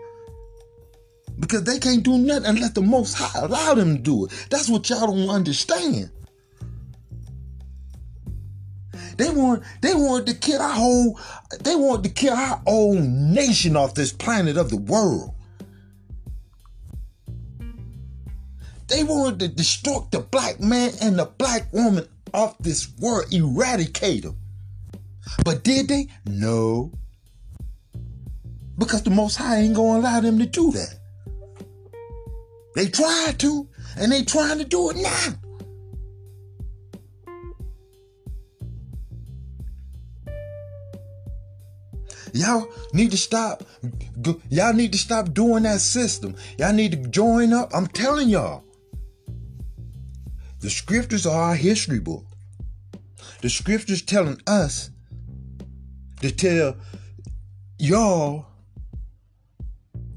[1.44, 4.48] because they can't do nothing unless the Most High allow them to do it.
[4.50, 6.10] That's what y'all don't understand.
[9.18, 11.20] They want they want to kill our whole
[11.60, 15.36] they want to kill our own nation off this planet of the world.
[18.88, 24.24] They wanted to destroy the black man and the black woman off this world, eradicate
[24.24, 24.38] them.
[25.44, 26.08] But did they?
[26.26, 26.92] No.
[28.78, 31.03] Because the Most High ain't gonna allow them to do that.
[32.76, 33.68] They tried to,
[33.98, 35.34] and they trying to do it now.
[42.34, 43.64] Y'all need to stop.
[44.50, 46.36] Y'all need to stop doing that system.
[46.58, 47.70] Y'all need to join up.
[47.76, 48.64] I'm telling y'all.
[50.62, 52.26] The scriptures are our history book.
[53.42, 54.90] The scriptures telling us
[56.22, 56.78] to tell
[57.78, 58.48] y'all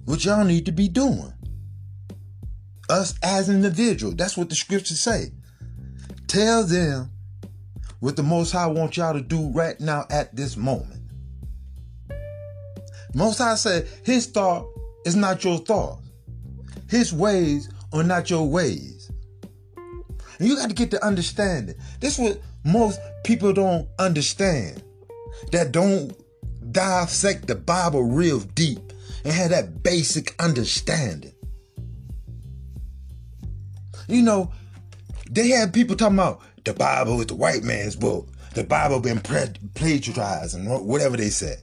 [0.05, 1.33] what y'all need to be doing.
[2.89, 4.13] Us as an individual.
[4.15, 5.33] That's what the scriptures say.
[6.27, 7.11] Tell them
[8.01, 11.03] what the Most High wants y'all to do right now at this moment.
[13.15, 14.67] Most High said his thought
[15.05, 16.01] is not your thought.
[16.89, 19.11] His ways are not your ways.
[20.39, 21.77] And you got to get to understanding.
[22.01, 24.83] This is what most people don't understand.
[25.53, 26.13] That don't
[26.73, 28.93] dissect the Bible real deep
[29.25, 31.33] and have that basic understanding.
[34.09, 34.53] You know,
[35.31, 38.29] they had people talking about the Bible is the white man's book.
[38.55, 41.63] The Bible been plagiarized and whatever they said.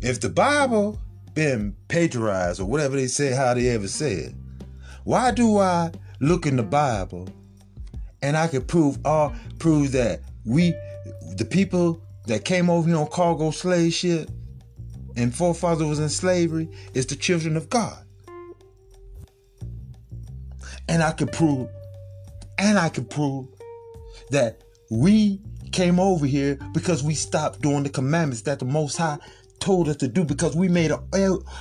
[0.00, 0.98] If the Bible
[1.34, 4.34] been plagiarized or whatever they say, how they ever said,
[5.04, 7.28] why do I look in the Bible
[8.22, 10.74] and I can prove all prove that we
[11.36, 14.30] the people that came over here on cargo slave ship
[15.16, 18.04] and forefathers was in slavery is the children of God.
[20.90, 21.70] And I could prove,
[22.58, 23.46] and I could prove
[24.30, 24.60] that
[24.90, 29.18] we came over here because we stopped doing the commandments that the Most High
[29.60, 31.00] told us to do because we made a,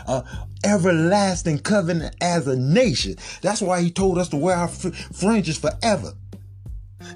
[0.08, 0.24] a,
[0.64, 3.16] everlasting covenant as a nation.
[3.42, 6.14] That's why he told us to wear our fringes forever.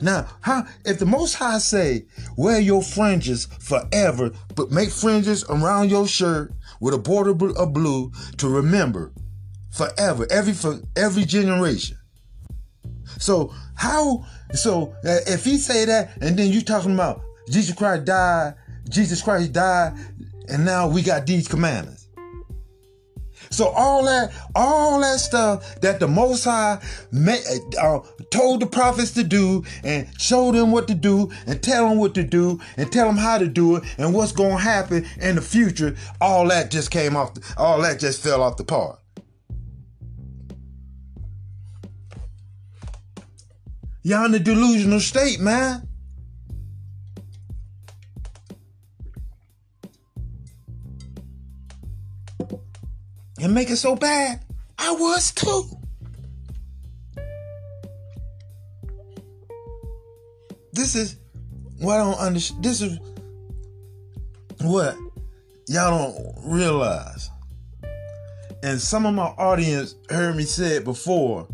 [0.01, 2.05] Now, how if the Most High say
[2.37, 8.11] wear your fringes forever, but make fringes around your shirt with a border of blue
[8.37, 9.11] to remember
[9.71, 11.97] forever, every for every generation.
[13.19, 14.25] So how?
[14.53, 18.55] So uh, if he say that, and then you talking about Jesus Christ died,
[18.89, 19.93] Jesus Christ died
[20.49, 22.07] and now we got these commandments.
[23.49, 26.81] So all that, all that stuff that the Most High
[27.79, 27.99] uh,
[28.31, 32.15] told the prophets to do, and showed them what to do, and tell them what
[32.15, 35.35] to do, and tell them how to do it, and what's going to happen in
[35.35, 37.35] the future, all that just came off.
[37.35, 38.99] The, All that just fell off the part.
[44.03, 45.87] Y'all in a delusional state, man.
[53.43, 54.41] and make it so bad.
[54.79, 55.63] I was too.
[60.71, 61.17] This is
[61.79, 62.63] what I don't understand.
[62.63, 62.97] This is
[64.61, 64.95] what
[65.67, 67.29] y'all don't realize.
[68.63, 71.45] And some of my audience heard me say it before,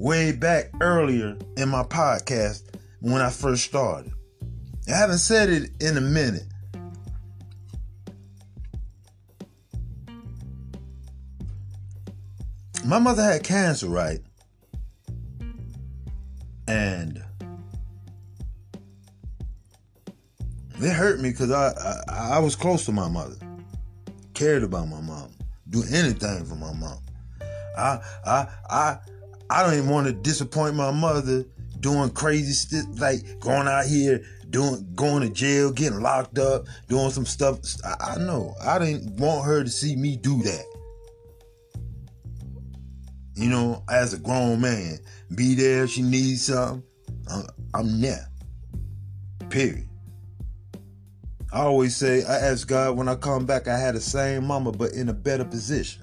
[0.00, 2.62] way back earlier in my podcast
[3.00, 4.12] when I first started.
[4.88, 6.44] I haven't said it in a minute.
[12.82, 14.20] my mother had cancer, right?
[16.66, 17.22] And
[20.80, 21.72] it hurt me because I,
[22.08, 23.36] I I was close to my mother,
[24.34, 25.30] cared about my mom,
[25.68, 26.98] do anything for my mom.
[27.76, 28.98] I I I
[29.50, 31.44] I don't even want to disappoint my mother
[31.80, 37.10] doing crazy stuff like going out here doing going to jail, getting locked up, doing
[37.10, 37.58] some stuff.
[37.84, 40.64] I, I know I didn't want her to see me do that
[43.40, 44.98] you know, as a grown man,
[45.34, 46.82] be there if she needs something.
[47.30, 48.28] I'm, I'm there.
[49.48, 49.88] Period.
[51.50, 54.72] I always say, I ask God when I come back, I had the same mama,
[54.72, 56.02] but in a better position.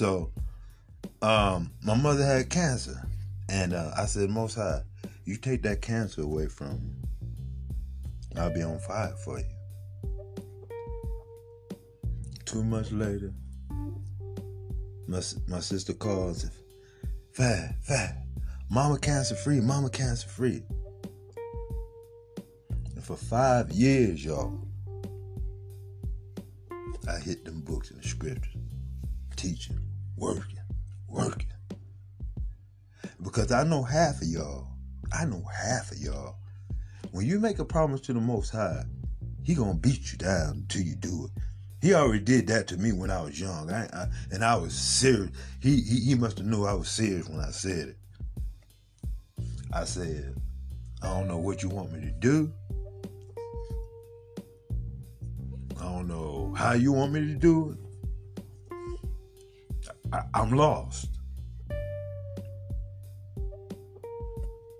[0.00, 0.32] So,
[1.20, 3.06] um, my mother had cancer,
[3.50, 4.80] and uh, I said, Most High,
[5.26, 6.94] you take that cancer away from me,
[8.34, 9.44] I'll be on fire for you.
[12.46, 13.30] Two months later,
[15.06, 16.50] my, my sister calls,
[17.32, 18.24] Fat, fat,
[18.70, 20.62] mama cancer free, mama cancer free.
[22.94, 24.66] And for five years, y'all,
[27.06, 28.56] I hit them books and the scriptures,
[29.36, 29.78] teaching,
[30.16, 30.58] working,
[31.08, 31.46] working.
[33.22, 34.68] Because I know half of y'all,
[35.12, 36.36] I know half of y'all,
[37.12, 38.84] when you make a promise to the Most High,
[39.42, 41.42] He gonna beat you down until you do it.
[41.82, 44.74] He already did that to me when I was young, I, I, and I was
[44.74, 45.30] serious.
[45.60, 47.96] He, he he must have knew I was serious when I said it.
[49.72, 50.34] I said,
[51.02, 52.52] I don't know what you want me to do.
[55.78, 57.89] I don't know how you want me to do it.
[60.12, 61.08] I, I'm lost.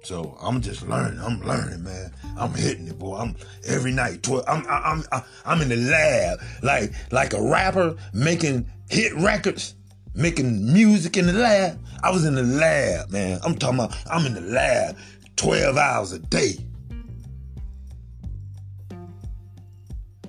[0.02, 1.20] So I'm just learning.
[1.20, 2.12] I'm learning, man.
[2.36, 3.16] I'm hitting it, boy.
[3.16, 4.22] I'm every night.
[4.22, 9.74] Tw- I'm I'm I'm I'm in the lab, like like a rapper making hit records,
[10.14, 11.78] making music in the lab.
[12.02, 13.40] I was in the lab, man.
[13.44, 13.96] I'm talking about.
[14.10, 14.96] I'm in the lab,
[15.36, 16.56] twelve hours a day.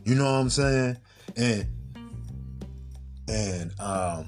[0.03, 0.97] You know what I'm saying?
[1.37, 1.67] And
[3.29, 4.27] and um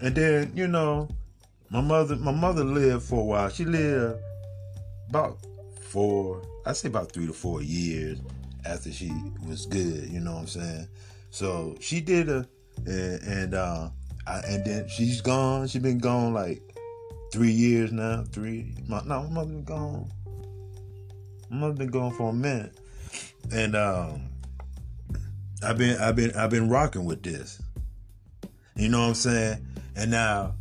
[0.00, 1.08] and then you know
[1.70, 3.48] my mother my mother lived for a while.
[3.48, 4.20] She lived
[5.08, 5.38] about
[5.80, 8.18] four, I say about three to four years
[8.64, 9.10] after she
[9.46, 10.08] was good.
[10.08, 10.88] You know what I'm saying?
[11.30, 12.46] So she did a,
[12.86, 13.88] and, and uh,
[14.26, 15.68] I, and then she's gone.
[15.68, 16.62] She's been gone like
[17.32, 18.24] three years now.
[18.30, 20.10] Three, my, no, my mother been gone.
[21.50, 22.76] My mother been gone for a minute,
[23.52, 24.28] and um,
[25.62, 27.62] I've been, I've been, I've been rocking with this.
[28.74, 29.66] You know what I'm saying?
[29.96, 30.54] And now,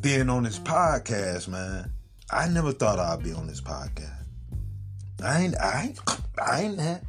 [0.00, 1.92] being on this podcast, man,
[2.30, 4.24] I never thought I'd be on this podcast.
[5.22, 6.00] I ain't, I ain't,
[6.42, 7.04] I ain't that.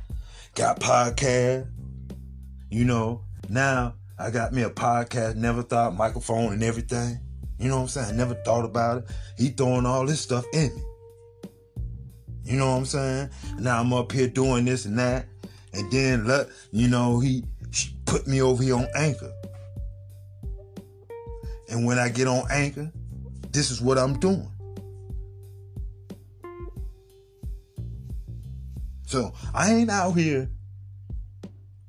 [0.56, 1.70] Got podcast.
[2.70, 7.20] You know, now I got me a podcast, never thought microphone and everything.
[7.58, 8.18] You know what I'm saying?
[8.18, 9.06] Never thought about it.
[9.38, 10.82] He throwing all this stuff in me.
[12.44, 13.30] You know what I'm saying?
[13.58, 15.28] Now I'm up here doing this and that.
[15.72, 17.46] And then, let you know, he
[18.06, 19.33] put me over here on Anchor.
[21.74, 22.92] And when I get on Anchor,
[23.50, 24.48] this is what I'm doing.
[29.08, 30.52] So I ain't out here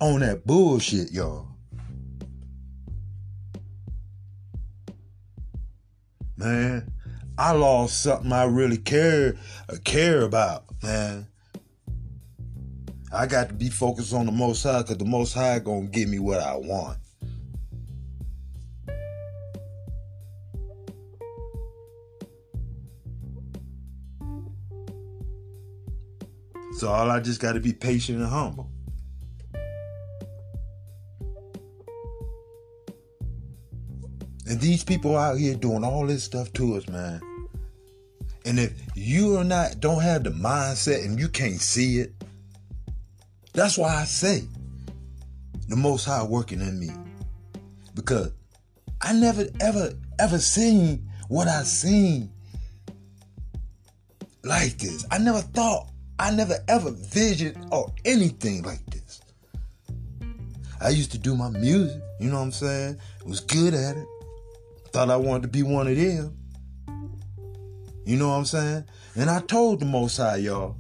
[0.01, 1.49] on that bullshit, y'all.
[6.39, 6.91] Man,
[7.37, 9.37] I lost something I really care
[9.69, 11.27] uh, care about, man.
[13.13, 16.09] I got to be focused on the Most High because the Most High gonna give
[16.09, 16.97] me what I want.
[26.75, 28.69] So all I just got to be patient and humble.
[34.47, 37.21] And these people out here doing all this stuff to us, man.
[38.45, 42.13] And if you are not don't have the mindset and you can't see it,
[43.53, 44.43] that's why I say
[45.69, 46.91] the most high working in me.
[47.95, 48.33] Because
[49.01, 52.31] I never ever ever seen what I seen
[54.43, 55.07] like this.
[55.11, 59.21] I never thought I never ever visioned or anything like this.
[60.81, 62.99] I used to do my music, you know what I'm saying?
[63.25, 64.07] Was good at it.
[64.93, 66.37] Thought I wanted to be one of them.
[68.05, 68.85] You know what I'm saying?
[69.17, 70.77] And I told the Most High, y'all,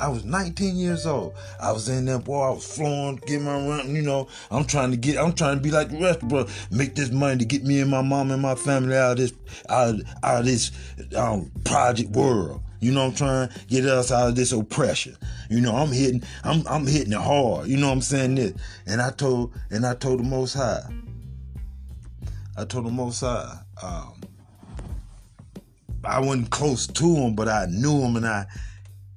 [0.00, 1.34] I was 19 years old.
[1.60, 2.42] I was in there, boy.
[2.42, 3.94] I was flowing, getting my run.
[3.94, 5.16] You know, I'm trying to get.
[5.16, 6.46] I'm trying to be like the rest, bro.
[6.72, 9.32] Make this money to get me and my mom and my family out of this,
[9.68, 10.72] out, out of this
[11.16, 12.62] um, project world.
[12.82, 15.16] You know I'm trying to get us out of this oppression.
[15.48, 17.68] You know, I'm hitting, I'm I'm hitting it hard.
[17.68, 18.54] You know what I'm saying this.
[18.86, 20.82] And I told and I told the most high.
[22.56, 24.20] I told the most high, um,
[26.04, 28.46] I wasn't close to him, but I knew him and I,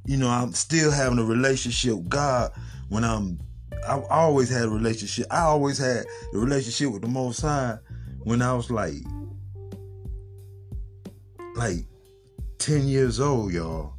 [0.05, 2.51] you know, I'm still having a relationship with God
[2.89, 3.39] when I'm
[3.87, 5.25] I always had a relationship.
[5.31, 7.79] I always had a relationship with the most high
[8.25, 8.93] when I was like
[11.55, 11.87] like
[12.65, 13.93] 10 years old, y'all.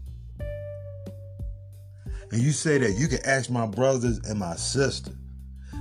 [2.32, 5.12] And you say that you can ask my brothers and my sister.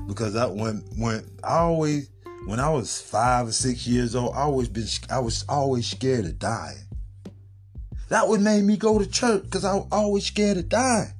[0.07, 2.11] Because I when when I always
[2.45, 6.25] when I was five or six years old, I always been I was always scared
[6.25, 6.77] of dying.
[8.09, 11.11] That would make me go to church because I was always scared of dying.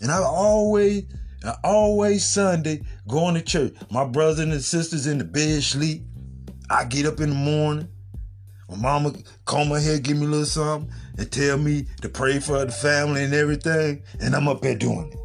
[0.00, 1.04] And I always,
[1.44, 3.76] I always Sunday going to church.
[3.92, 6.02] My brothers and sisters in the bed sleep.
[6.68, 7.88] I get up in the morning.
[8.76, 9.12] My mama
[9.44, 12.72] comb my hair, give me a little something, and tell me to pray for the
[12.72, 14.02] family and everything.
[14.20, 15.18] And I'm up there doing it.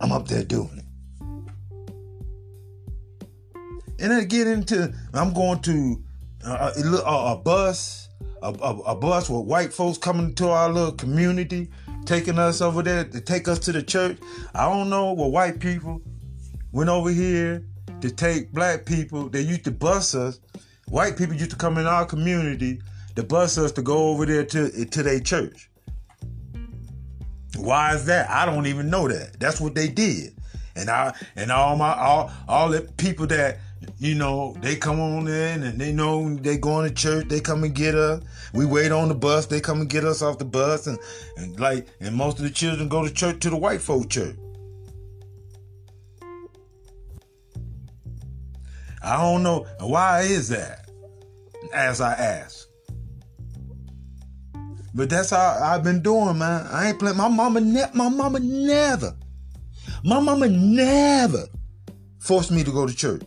[0.00, 0.84] I'm up there doing it.
[4.00, 6.02] And then get into, I'm going to
[6.44, 8.08] uh, a, a, bus,
[8.42, 11.70] a, a, a bus with white folks coming to our little community,
[12.04, 14.18] taking us over there to take us to the church.
[14.54, 16.02] I don't know what white people
[16.72, 17.64] went over here
[18.00, 19.28] to take black people.
[19.28, 20.40] They used to bus us.
[20.88, 22.80] White people used to come in our community
[23.16, 25.70] to bus us to go over there to to their church.
[27.56, 28.28] Why is that?
[28.30, 29.38] I don't even know that.
[29.38, 30.34] That's what they did.
[30.76, 33.58] And I and all my all all the people that
[33.98, 37.28] you know they come on in and they know they going to church.
[37.28, 38.22] They come and get us.
[38.52, 39.46] We wait on the bus.
[39.46, 40.86] They come and get us off the bus.
[40.86, 40.98] And
[41.36, 44.36] and like and most of the children go to church to the white folk church.
[49.04, 50.88] I don't know why is that.
[51.72, 52.66] As I ask.
[54.94, 56.66] But that's how I've been doing, man.
[56.70, 57.16] I ain't playing.
[57.16, 59.14] My mama, ne- my mama never,
[60.04, 61.46] my mama never
[62.20, 63.22] forced me to go to church.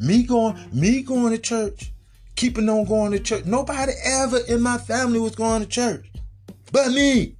[0.00, 1.92] Me going, me going to church,
[2.34, 3.44] keeping on going to church.
[3.44, 6.10] Nobody ever in my family was going to church,
[6.72, 7.37] but me.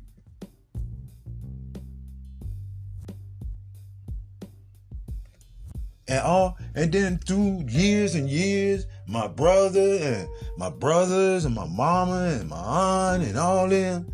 [6.09, 11.67] And all, and then through years and years, my brother and my brothers and my
[11.67, 14.11] mama and my aunt and all them,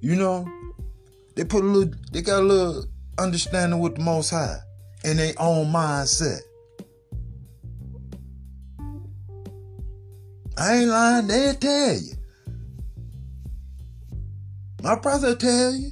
[0.00, 0.48] you know,
[1.36, 2.86] they put a little, they got a little
[3.18, 4.56] understanding with the Most High
[5.04, 6.40] in their own mindset.
[10.56, 12.14] I ain't lying, they'll tell you.
[14.82, 15.90] My brother tell you.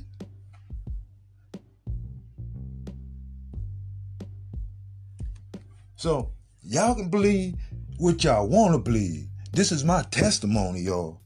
[6.01, 6.33] So,
[6.63, 7.57] y'all can believe
[7.99, 9.27] what y'all want to believe.
[9.53, 11.21] This is my testimony, y'all.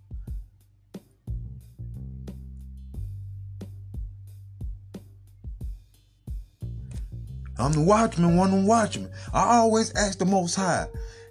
[7.56, 9.12] I'm the watchman, one of the watchmen.
[9.32, 10.88] I always ask the Most High.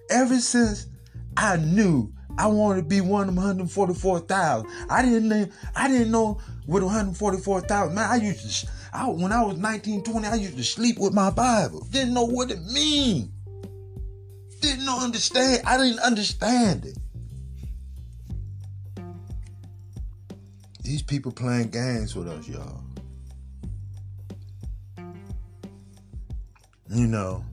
[0.09, 0.87] Ever since
[1.35, 5.51] I knew I wanted to be one of them 144,000, I didn't.
[5.75, 7.93] I didn't know what 144,000.
[7.93, 8.71] Man, I used to.
[8.93, 11.85] I, when I was 19, 20, I used to sleep with my Bible.
[11.89, 13.33] Didn't know what it mean.
[14.61, 15.63] Didn't understand.
[15.65, 16.97] I didn't understand it.
[20.83, 22.81] These people playing games with us, y'all.
[26.89, 27.43] You know.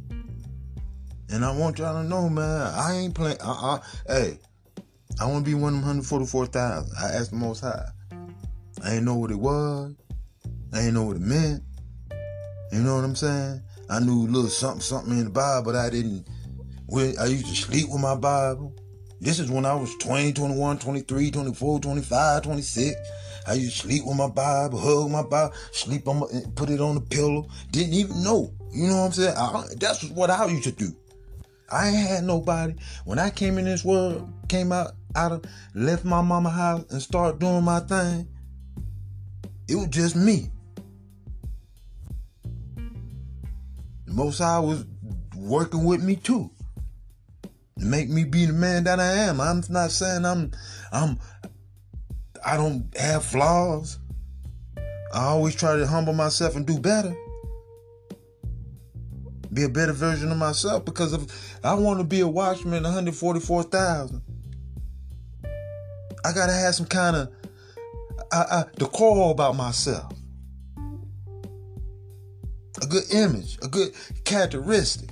[1.30, 3.38] And I want y'all to know, man, I ain't playing.
[3.40, 4.38] Uh, uh, hey,
[5.20, 6.92] I want to be one of them 144,000.
[7.00, 7.88] I asked the Most High.
[8.84, 9.94] I ain't know what it was.
[10.72, 11.62] I ain't know what it meant.
[12.72, 13.62] You know what I'm saying?
[13.88, 16.26] I knew a little something, something in the Bible, but I didn't.
[16.92, 18.74] I used to sleep with my Bible.
[19.20, 22.96] This is when I was 20, 21, 23, 24, 25, 26.
[23.46, 26.80] I used to sleep with my Bible, hug my Bible, sleep on my, put it
[26.80, 27.48] on the pillow.
[27.70, 28.52] Didn't even know.
[28.72, 29.36] You know what I'm saying?
[29.36, 30.94] I, that's what I used to do.
[31.70, 32.74] I ain't had nobody.
[33.04, 35.44] When I came in this world, came out, out of,
[35.74, 38.28] left my mama house and started doing my thing,
[39.68, 40.50] it was just me.
[44.10, 44.84] Most High was
[45.36, 46.50] working with me too.
[47.78, 49.40] To make me be the man that I am.
[49.40, 50.50] I'm not saying I'm
[50.92, 51.18] I'm
[52.44, 53.98] I don't have flaws.
[55.12, 57.16] I always try to humble myself and do better.
[59.52, 64.22] Be a better version of myself because if I want to be a watchman 144,000.
[66.24, 67.32] I gotta have some kind of
[68.32, 70.12] uh, uh, decor about myself.
[72.82, 73.92] A good image, a good
[74.24, 75.10] characteristic,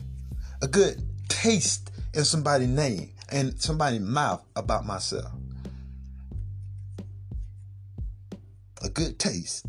[0.62, 5.30] a good taste in somebody's name and somebody's mouth about myself.
[8.82, 9.66] A good taste.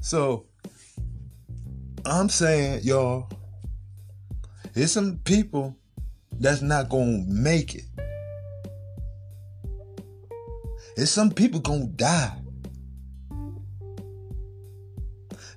[0.00, 0.46] So
[2.04, 3.28] I'm saying, y'all,
[4.74, 5.76] there's some people
[6.32, 7.84] that's not gonna make it.
[10.96, 12.43] There's some people gonna die.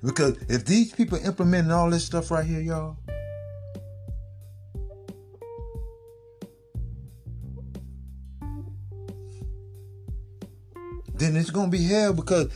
[0.04, 2.96] Because if these people implementing all this stuff right here, y'all,
[11.14, 12.52] then it's gonna be hell because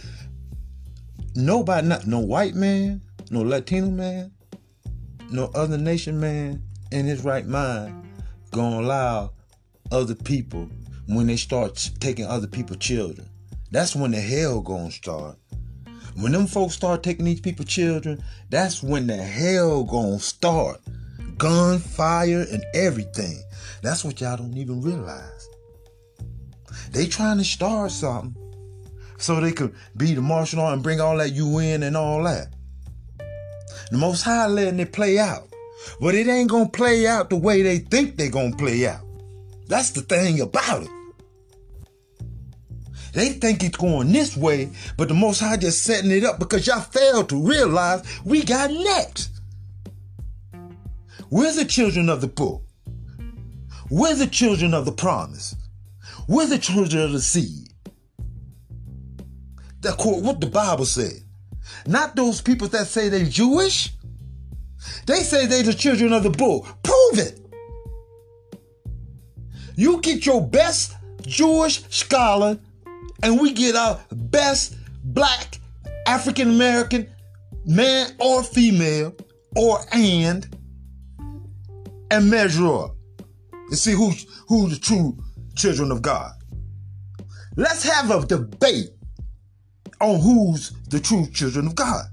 [1.34, 4.30] nobody, not no white man, no Latino man,
[5.30, 6.62] no other nation man
[6.92, 8.06] in his right mind
[8.52, 9.32] gonna allow
[9.90, 10.68] other people
[11.06, 13.28] when they start taking other people's children.
[13.70, 15.38] That's when the hell gonna start.
[16.16, 20.80] When them folks start taking these people children, that's when the hell gonna start.
[21.38, 23.42] Gunfire and everything.
[23.82, 25.48] That's what y'all don't even realize.
[26.90, 28.36] They trying to start something
[29.18, 32.54] so they could be the martial law and bring all that UN and all that.
[33.90, 35.48] The Most High letting it play out.
[36.00, 39.04] But it ain't gonna play out the way they think they gonna play out.
[39.66, 41.01] That's the thing about it.
[43.12, 46.66] They think it's going this way, but the Most High just setting it up because
[46.66, 49.30] y'all failed to realize we got next.
[51.30, 52.62] We're the children of the book.
[53.90, 55.54] We're the children of the promise.
[56.28, 57.68] We're the children of the seed.
[59.82, 61.22] that quote what the Bible said.
[61.86, 63.92] Not those people that say they're Jewish.
[65.06, 66.66] They say they're the children of the bull.
[66.82, 67.40] Prove it.
[69.76, 72.58] You get your best Jewish scholar,
[73.22, 75.58] and we get our best black
[76.06, 77.08] African American
[77.64, 79.14] man or female
[79.56, 80.56] or and
[82.10, 82.96] and measure up
[83.52, 84.12] and see who
[84.48, 85.16] who the true
[85.56, 86.32] children of God.
[87.56, 88.90] Let's have a debate
[90.00, 92.06] on who's the true children of God.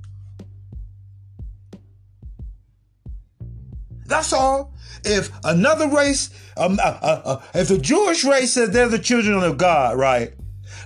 [4.06, 4.74] That's all.
[5.06, 9.42] If another race, um, uh, uh, uh, if the Jewish race says they're the children
[9.44, 10.34] of God, right?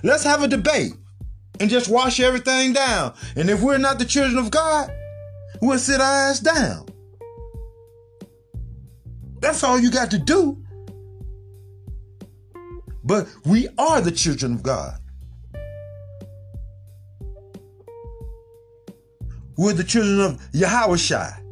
[0.04, 0.92] Let's have a debate
[1.60, 3.14] and just wash everything down.
[3.36, 4.92] And if we're not the children of God,
[5.62, 6.86] we'll sit our ass down.
[9.40, 10.62] That's all you got to do.
[13.02, 15.00] But we are the children of God.
[19.56, 21.43] We're the children of Yahawashi.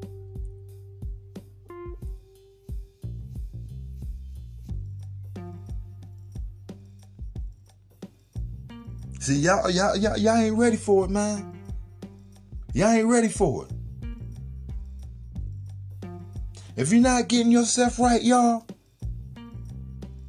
[9.22, 11.56] See, y'all, y'all, y'all, y'all ain't ready for it, man.
[12.74, 13.70] Y'all ain't ready for it.
[16.74, 18.66] If you're not getting yourself right, y'all,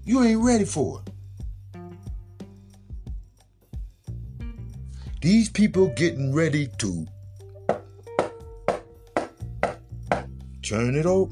[0.06, 1.12] you ain't ready for it.
[5.22, 7.08] These people getting ready to
[10.62, 11.30] turn it up,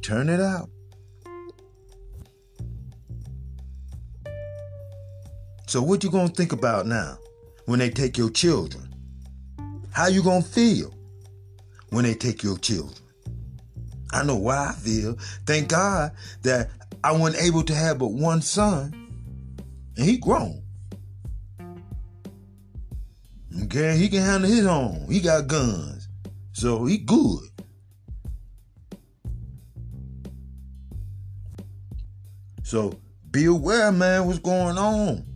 [0.00, 0.70] turn it out.
[5.68, 7.18] So what you gonna think about now
[7.66, 8.88] when they take your children?
[9.90, 10.94] How you gonna feel
[11.90, 12.96] when they take your children?
[14.10, 15.18] I know why I feel.
[15.44, 16.70] Thank God that
[17.04, 18.94] I wasn't able to have but one son,
[19.98, 20.62] and he grown.
[23.64, 25.06] Okay, he can handle his own.
[25.10, 26.08] He got guns,
[26.52, 27.46] so he good.
[32.62, 32.98] So
[33.30, 35.26] be aware, man, what's going on.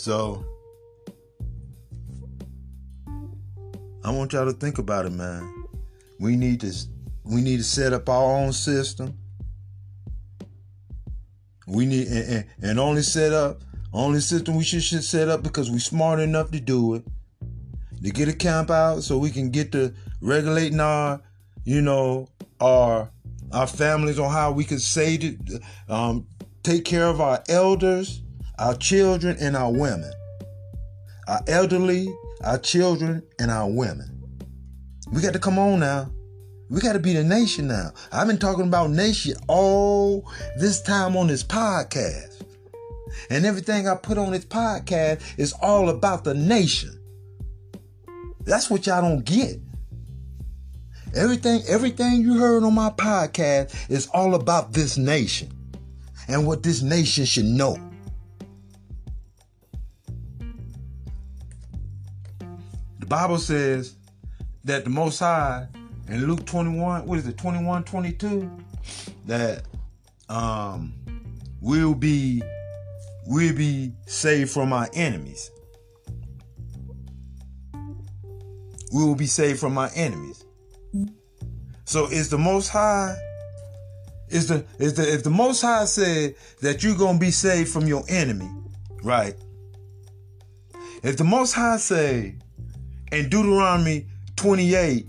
[0.00, 0.46] So
[4.02, 5.66] I want y'all to think about it, man.
[6.18, 6.74] We need to
[7.22, 9.18] we need to set up our own system.
[11.66, 13.60] We need and, and, and only set up
[13.92, 17.04] only system we should, should set up because we're smart enough to do it.
[18.02, 19.92] To get a camp out so we can get to
[20.22, 21.20] regulating our,
[21.64, 22.26] you know,
[22.58, 23.10] our
[23.52, 26.26] our families on how we can say to um,
[26.62, 28.22] take care of our elders
[28.60, 30.12] our children and our women,
[31.26, 34.22] our elderly, our children, and our women.
[35.10, 36.10] We got to come on now.
[36.68, 37.92] We got to be the nation now.
[38.12, 42.44] I've been talking about nation all this time on this podcast.
[43.30, 47.00] And everything I put on this podcast is all about the nation.
[48.44, 49.58] That's what y'all don't get.
[51.16, 55.50] Everything, everything you heard on my podcast is all about this nation
[56.28, 57.89] and what this nation should know.
[63.10, 63.96] Bible says
[64.62, 65.66] that the Most High
[66.06, 68.48] in Luke 21, what is it, 21, 22,
[69.26, 69.64] that
[70.28, 70.94] um
[71.60, 72.40] we'll be
[73.26, 75.50] we'll be saved from our enemies.
[78.92, 80.44] We will be saved from our enemies.
[81.86, 83.16] So is the Most High
[84.28, 87.88] is the is the if the Most High said that you're gonna be saved from
[87.88, 88.48] your enemy,
[89.02, 89.34] right?
[91.02, 92.36] If the Most High say
[93.12, 94.06] in Deuteronomy
[94.36, 95.06] 28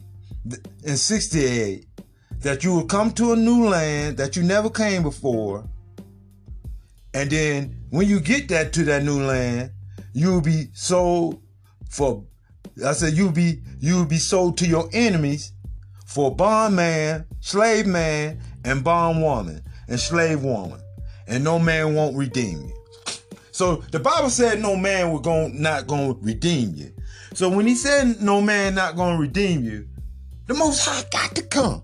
[0.86, 1.86] and 68
[2.40, 5.64] that you will come to a new land that you never came before.
[7.14, 9.72] And then when you get that to that new land,
[10.14, 11.42] you'll be sold
[11.90, 12.24] for
[12.86, 15.52] I said you'll be you'll be sold to your enemies
[16.06, 20.80] for bondman, slave man, and bondwoman and slave woman.
[21.28, 22.74] And no man won't redeem you.
[23.52, 26.94] So the Bible said no man was going not to redeem you.
[27.34, 29.88] So when he said no man not to redeem you,
[30.48, 31.84] the Most High got to come.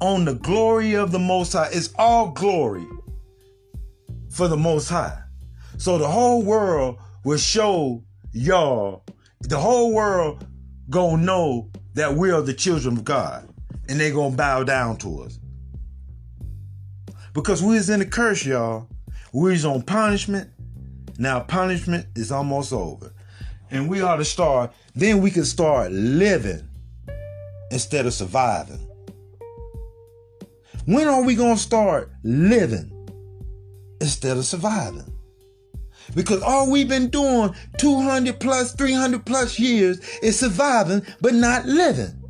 [0.00, 2.86] On the glory of the Most High, it's all glory
[4.30, 5.18] for the Most High.
[5.76, 9.04] So the whole world will show y'all,
[9.40, 10.46] the whole world
[10.90, 13.48] gonna know that we are the children of God.
[13.88, 15.38] And they gonna bow down to us.
[17.34, 18.88] Because we is in the curse, y'all.
[19.32, 20.50] We is on punishment
[21.18, 23.12] Now punishment is almost over.
[23.70, 26.68] And we ought to start, then we can start living
[27.70, 28.88] instead of surviving.
[30.86, 32.90] When are we going to start living
[34.00, 35.10] instead of surviving?
[36.14, 42.22] Because all we've been doing 200 plus, 300 plus years is surviving, but not living.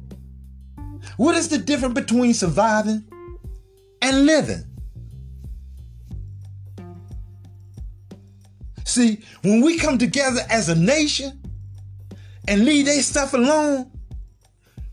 [1.16, 3.04] What is the difference between surviving
[4.00, 4.64] and living?
[8.84, 11.40] See, when we come together as a nation
[12.46, 13.90] and leave their stuff alone,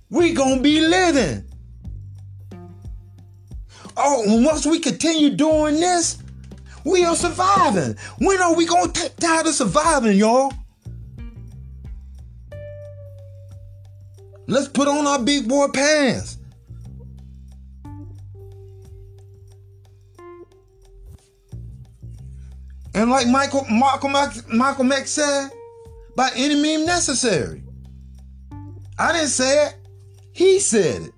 [0.10, 1.46] we gonna be living.
[3.98, 6.18] Oh, once we continue doing this,
[6.86, 7.96] we are surviving.
[8.20, 10.54] When are we gonna get tired of surviving, y'all?
[14.48, 16.38] Let's put on our big boy pants.
[23.02, 25.50] And like Michael Malcolm X, Malcolm X said,
[26.16, 27.64] by any means necessary.
[29.00, 29.76] I didn't say it.
[30.34, 31.14] He said it.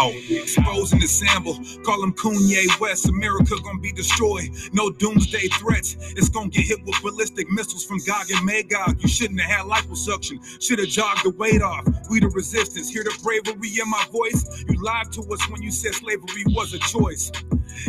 [0.00, 0.14] Out.
[0.30, 3.08] Exposing the sample, call him Kanye West.
[3.08, 4.50] America gonna be destroyed.
[4.72, 5.96] No doomsday threats.
[6.16, 9.02] It's gonna get hit with ballistic missiles from Gog and Magog.
[9.02, 10.38] You shouldn't have had liposuction.
[10.62, 11.86] Should have jogged the weight off.
[12.10, 12.90] We the resistance.
[12.90, 14.64] Hear the bravery in my voice.
[14.68, 17.30] You lied to us when you said slavery was a choice.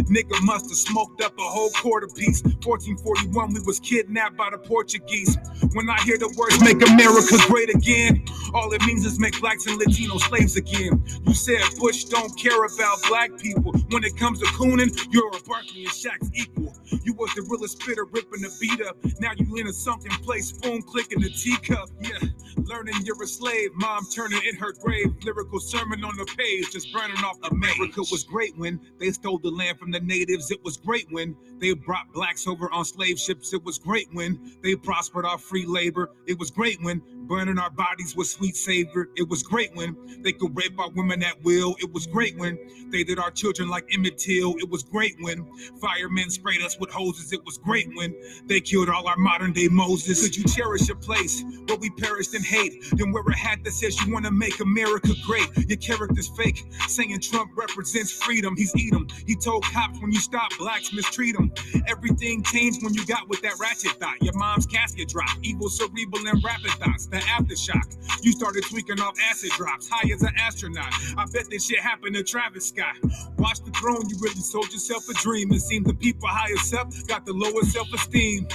[0.09, 2.43] Nigga must have smoked up a whole quarter piece.
[2.43, 5.37] 1441, we was kidnapped by the Portuguese.
[5.73, 9.67] When I hear the words "Make America Great Again," all it means is make blacks
[9.67, 11.03] and Latino slaves again.
[11.25, 13.73] You said Bush don't care about black people.
[13.89, 16.75] When it comes to cooning, you're a Barkley and Shaq's equal.
[17.03, 18.97] You was the realest spitter ripping the beat up.
[19.19, 21.89] Now you in a sunken place, spoon clicking the teacup.
[22.01, 22.19] Yeah,
[22.57, 23.71] learning you're a slave.
[23.75, 25.13] Mom turning in her grave.
[25.23, 27.37] Lyrical sermon on the page, just burning off.
[27.51, 30.51] America was great when they stole the land from the natives.
[30.51, 33.53] It was great when they brought blacks over on slave ships.
[33.53, 36.11] It was great when they prospered our free labor.
[36.27, 39.09] It was great when burning our bodies was sweet savor.
[39.15, 41.75] It was great when they could rape our women at will.
[41.79, 42.57] It was great when
[42.91, 44.55] they did our children like Emmett Till.
[44.57, 45.47] It was great when
[45.81, 47.33] firemen sprayed us with hoses.
[47.33, 48.15] It was great when
[48.47, 50.23] they killed all our modern day Moses.
[50.23, 52.83] Could you cherish a place where we perished in hate?
[52.93, 55.47] Then wear a hat that says you want to make America great.
[55.69, 58.55] Your character's fake, saying Trump represents freedom.
[58.57, 59.07] He's 'em.
[59.27, 61.51] He told cops when you stop blacks mistreat them.
[61.87, 64.21] Everything changed when you got with that ratchet thought.
[64.21, 67.07] Your mom's casket dropped, evil cerebral and rapid thoughts.
[67.07, 68.23] The aftershock.
[68.23, 70.93] You started tweaking off acid drops, high as an astronaut.
[71.17, 72.95] I bet this shit happened to Travis Scott.
[73.37, 75.51] Watch the throne, you really sold yourself a dream.
[75.51, 78.47] It seemed the people higher up got the lowest self-esteem.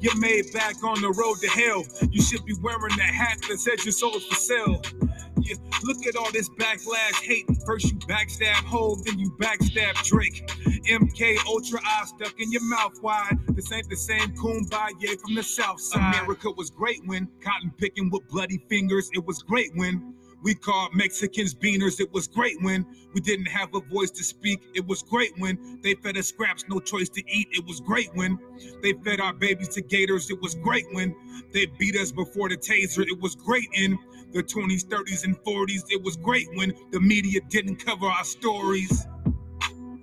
[0.00, 1.84] You're made back on the road to hell.
[2.10, 4.82] You should be wearing that hat that said your soul for sale.
[5.84, 7.46] Look at all this backlash hate.
[7.66, 10.46] First you backstab Hove, then you backstab Drake.
[10.88, 13.38] MK Ultra eye stuck in your mouth wide.
[13.48, 16.14] This ain't the same kumbaya from the south side.
[16.14, 19.10] America was great when cotton picking with bloody fingers.
[19.14, 22.00] It was great when we called Mexicans beaners.
[22.00, 24.60] It was great when we didn't have a voice to speak.
[24.74, 27.48] It was great when they fed us scraps, no choice to eat.
[27.52, 28.38] It was great when
[28.82, 30.30] they fed our babies to gators.
[30.30, 31.14] It was great when
[31.52, 33.06] they beat us before the taser.
[33.06, 33.98] It was great in
[34.32, 35.84] the 20s, 30s, and 40s.
[35.90, 39.06] It was great when the media didn't cover our stories.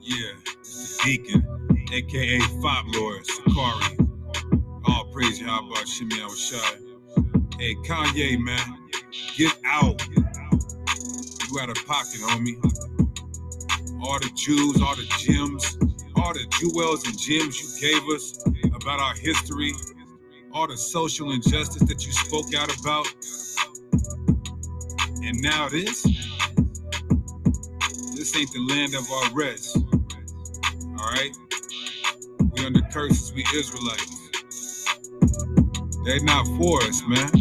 [0.02, 3.98] Yeah, the Deacon, aka Fop Lord, Sakari.
[4.88, 6.82] All praise Yahweh Shimei Awashai.
[7.60, 8.90] Hey, Kanye, man,
[9.36, 10.02] get out.
[11.52, 12.58] You out of pocket, homie.
[14.04, 15.78] All the Jews, all the gems,
[16.16, 18.38] all the jewels and gems you gave us
[18.76, 19.72] about our history,
[20.54, 23.08] all the social injustice that you spoke out about.
[25.24, 26.04] And now this?
[28.16, 29.78] This ain't the land of our rest.
[31.00, 31.36] Alright?
[32.52, 34.18] We under curses, we Israelites.
[36.04, 37.32] They're not for us, man.